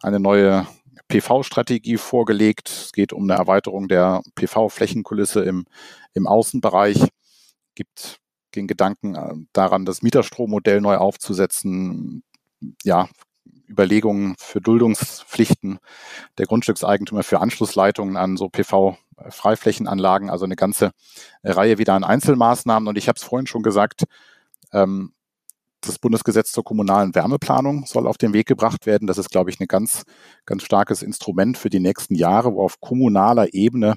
eine 0.00 0.20
neue 0.20 0.66
PV-Strategie 1.10 1.96
vorgelegt. 1.96 2.70
Es 2.70 2.92
geht 2.92 3.12
um 3.12 3.24
eine 3.24 3.34
Erweiterung 3.34 3.88
der 3.88 4.22
PV-Flächenkulisse 4.36 5.42
im, 5.42 5.66
im 6.14 6.26
Außenbereich. 6.26 7.08
Gibt 7.74 8.18
den 8.54 8.66
Gedanken 8.66 9.14
äh, 9.14 9.34
daran, 9.52 9.84
das 9.84 10.02
Mieterstrommodell 10.02 10.80
neu 10.80 10.96
aufzusetzen. 10.96 12.22
Ja, 12.84 13.08
Überlegungen 13.68 14.34
für 14.38 14.60
Duldungspflichten 14.60 15.78
der 16.38 16.46
Grundstückseigentümer 16.46 17.22
für 17.22 17.40
Anschlussleitungen 17.40 18.16
an 18.16 18.36
so 18.36 18.48
PV-Freiflächenanlagen, 18.48 20.28
also 20.28 20.44
eine 20.44 20.56
ganze 20.56 20.92
Reihe 21.44 21.78
wieder 21.78 21.94
an 21.94 22.04
Einzelmaßnahmen. 22.04 22.88
Und 22.88 22.98
ich 22.98 23.08
habe 23.08 23.16
es 23.16 23.22
vorhin 23.22 23.46
schon 23.46 23.62
gesagt, 23.62 24.04
ähm, 24.72 25.12
das 25.80 25.98
Bundesgesetz 25.98 26.52
zur 26.52 26.64
kommunalen 26.64 27.14
Wärmeplanung 27.14 27.86
soll 27.86 28.06
auf 28.06 28.18
den 28.18 28.32
Weg 28.32 28.46
gebracht 28.46 28.86
werden. 28.86 29.06
Das 29.06 29.18
ist, 29.18 29.30
glaube 29.30 29.50
ich, 29.50 29.60
ein 29.60 29.66
ganz, 29.66 30.04
ganz 30.46 30.62
starkes 30.62 31.02
Instrument 31.02 31.58
für 31.58 31.70
die 31.70 31.80
nächsten 31.80 32.14
Jahre, 32.14 32.54
wo 32.54 32.62
auf 32.62 32.80
kommunaler 32.80 33.54
Ebene 33.54 33.96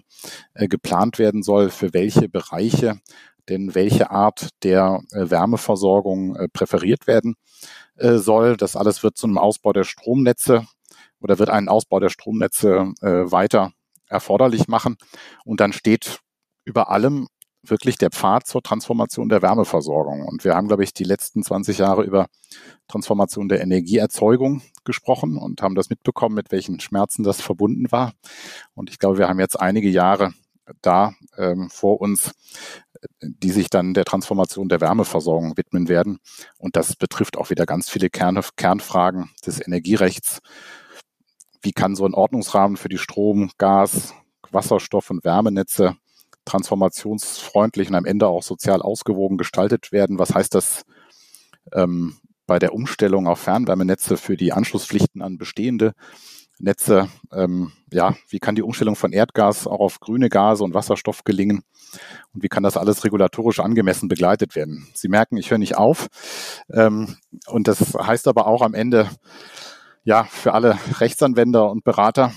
äh, 0.53 0.67
geplant 0.67 1.19
werden 1.19 1.43
soll, 1.43 1.69
für 1.69 1.93
welche 1.93 2.29
Bereiche 2.29 2.99
denn 3.49 3.75
welche 3.75 4.09
Art 4.11 4.49
der 4.63 5.01
äh, 5.11 5.29
Wärmeversorgung 5.29 6.35
äh, 6.35 6.47
präferiert 6.47 7.07
werden 7.07 7.35
äh, 7.95 8.15
soll. 8.15 8.57
Das 8.57 8.75
alles 8.75 9.03
wird 9.03 9.17
zu 9.17 9.27
einem 9.27 9.37
Ausbau 9.37 9.73
der 9.73 9.83
Stromnetze 9.83 10.65
oder 11.19 11.39
wird 11.39 11.49
einen 11.49 11.69
Ausbau 11.69 11.99
der 11.99 12.09
Stromnetze 12.09 12.93
äh, 13.01 13.31
weiter 13.31 13.71
erforderlich 14.07 14.67
machen. 14.67 14.97
Und 15.43 15.59
dann 15.59 15.73
steht 15.73 16.19
über 16.65 16.89
allem 16.89 17.27
wirklich 17.65 17.97
der 17.97 18.11
Pfad 18.11 18.45
zur 18.45 18.61
Transformation 18.61 19.29
der 19.29 19.41
Wärmeversorgung. 19.41 20.25
Und 20.25 20.43
wir 20.43 20.55
haben, 20.55 20.67
glaube 20.67 20.83
ich, 20.83 20.93
die 20.93 21.05
letzten 21.05 21.43
20 21.43 21.77
Jahre 21.77 22.03
über 22.03 22.27
Transformation 22.87 23.47
der 23.47 23.61
Energieerzeugung 23.61 24.61
gesprochen 24.83 25.37
und 25.37 25.61
haben 25.61 25.75
das 25.75 25.89
mitbekommen, 25.89 26.35
mit 26.35 26.51
welchen 26.51 26.79
Schmerzen 26.79 27.23
das 27.23 27.41
verbunden 27.41 27.91
war. 27.91 28.13
Und 28.75 28.89
ich 28.89 28.99
glaube, 28.99 29.17
wir 29.17 29.29
haben 29.29 29.39
jetzt 29.39 29.59
einige 29.59 29.89
Jahre 29.89 30.33
da 30.81 31.13
ähm, 31.37 31.69
vor 31.69 32.01
uns, 32.01 32.31
die 33.21 33.51
sich 33.51 33.69
dann 33.69 33.93
der 33.93 34.05
Transformation 34.05 34.69
der 34.69 34.81
Wärmeversorgung 34.81 35.57
widmen 35.57 35.87
werden. 35.87 36.19
Und 36.57 36.75
das 36.75 36.95
betrifft 36.95 37.37
auch 37.37 37.49
wieder 37.49 37.65
ganz 37.65 37.89
viele 37.89 38.09
Kern, 38.09 38.41
Kernfragen 38.55 39.29
des 39.45 39.65
Energierechts. 39.65 40.39
Wie 41.61 41.71
kann 41.71 41.95
so 41.95 42.05
ein 42.05 42.13
Ordnungsrahmen 42.13 42.77
für 42.77 42.89
die 42.89 42.97
Strom, 42.97 43.51
Gas, 43.57 44.13
Wasserstoff 44.51 45.09
und 45.09 45.23
Wärmenetze 45.23 45.95
transformationsfreundlich 46.45 47.89
und 47.89 47.95
am 47.95 48.05
Ende 48.05 48.27
auch 48.27 48.43
sozial 48.43 48.81
ausgewogen 48.81 49.37
gestaltet 49.37 49.91
werden? 49.91 50.19
Was 50.19 50.33
heißt 50.33 50.53
das 50.55 50.83
ähm, 51.73 52.17
bei 52.45 52.59
der 52.59 52.73
Umstellung 52.73 53.27
auf 53.27 53.39
Fernwärmenetze 53.39 54.17
für 54.17 54.37
die 54.37 54.53
Anschlusspflichten 54.53 55.21
an 55.21 55.37
bestehende 55.37 55.93
Netze, 56.59 57.09
ähm, 57.33 57.71
ja, 57.91 58.15
wie 58.29 58.39
kann 58.39 58.55
die 58.55 58.61
Umstellung 58.61 58.95
von 58.95 59.11
Erdgas 59.11 59.67
auch 59.67 59.79
auf 59.79 59.99
grüne 59.99 60.29
Gase 60.29 60.63
und 60.63 60.73
Wasserstoff 60.73 61.23
gelingen 61.23 61.63
und 62.33 62.43
wie 62.43 62.47
kann 62.47 62.63
das 62.63 62.77
alles 62.77 63.03
regulatorisch 63.03 63.59
angemessen 63.59 64.07
begleitet 64.07 64.55
werden? 64.55 64.87
Sie 64.93 65.09
merken, 65.09 65.35
ich 65.37 65.51
höre 65.51 65.57
nicht 65.57 65.77
auf 65.77 66.07
ähm, 66.71 67.17
und 67.47 67.67
das 67.67 67.95
heißt 67.95 68.27
aber 68.27 68.47
auch 68.47 68.61
am 68.61 68.73
Ende, 68.73 69.09
ja, 70.03 70.25
für 70.25 70.53
alle 70.53 70.77
Rechtsanwender 70.99 71.69
und 71.69 71.83
Berater 71.83 72.31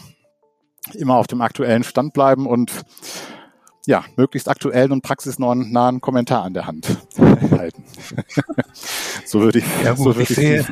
immer 0.94 1.16
auf 1.16 1.26
dem 1.26 1.40
aktuellen 1.40 1.84
Stand 1.84 2.12
bleiben 2.12 2.46
und 2.46 2.72
ja, 3.86 4.04
möglichst 4.16 4.48
aktuellen 4.48 4.92
und 4.92 5.02
praxisnahen 5.02 6.00
Kommentar 6.00 6.44
an 6.44 6.54
der 6.54 6.66
Hand 6.66 6.88
halten. 7.18 7.84
so 9.24 9.40
würde 9.40 9.60
ich, 9.60 9.64
ja, 9.82 9.94
gut, 9.94 9.98
so 9.98 10.04
würde 10.06 10.22
ich, 10.22 10.30
ich 10.30 10.36
sehe, 10.36 10.66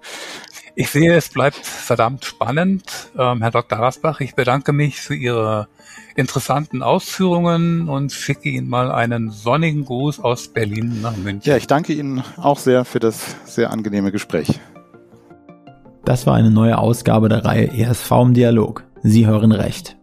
ich 0.74 0.90
sehe, 0.90 1.14
es 1.14 1.28
bleibt 1.28 1.64
verdammt 1.64 2.24
spannend. 2.24 3.10
Ähm, 3.16 3.42
Herr 3.42 3.52
Dr. 3.52 3.78
Rasbach, 3.78 4.20
ich 4.20 4.34
bedanke 4.34 4.72
mich 4.72 5.00
für 5.00 5.14
Ihre 5.14 5.68
interessanten 6.16 6.82
Ausführungen 6.82 7.88
und 7.88 8.10
schicke 8.10 8.48
Ihnen 8.48 8.68
mal 8.68 8.90
einen 8.90 9.30
sonnigen 9.30 9.84
Gruß 9.84 10.18
aus 10.18 10.48
Berlin 10.48 11.00
nach 11.00 11.16
München. 11.16 11.48
Ja, 11.48 11.56
ich 11.56 11.68
danke 11.68 11.92
Ihnen 11.92 12.24
auch 12.36 12.58
sehr 12.58 12.84
für 12.84 12.98
das 12.98 13.36
sehr 13.44 13.70
angenehme 13.70 14.10
Gespräch. 14.10 14.58
Das 16.04 16.26
war 16.26 16.34
eine 16.34 16.50
neue 16.50 16.78
Ausgabe 16.78 17.28
der 17.28 17.44
Reihe 17.44 17.70
ESV 17.70 18.10
im 18.22 18.34
Dialog. 18.34 18.82
Sie 19.02 19.26
hören 19.26 19.52
recht. 19.52 19.97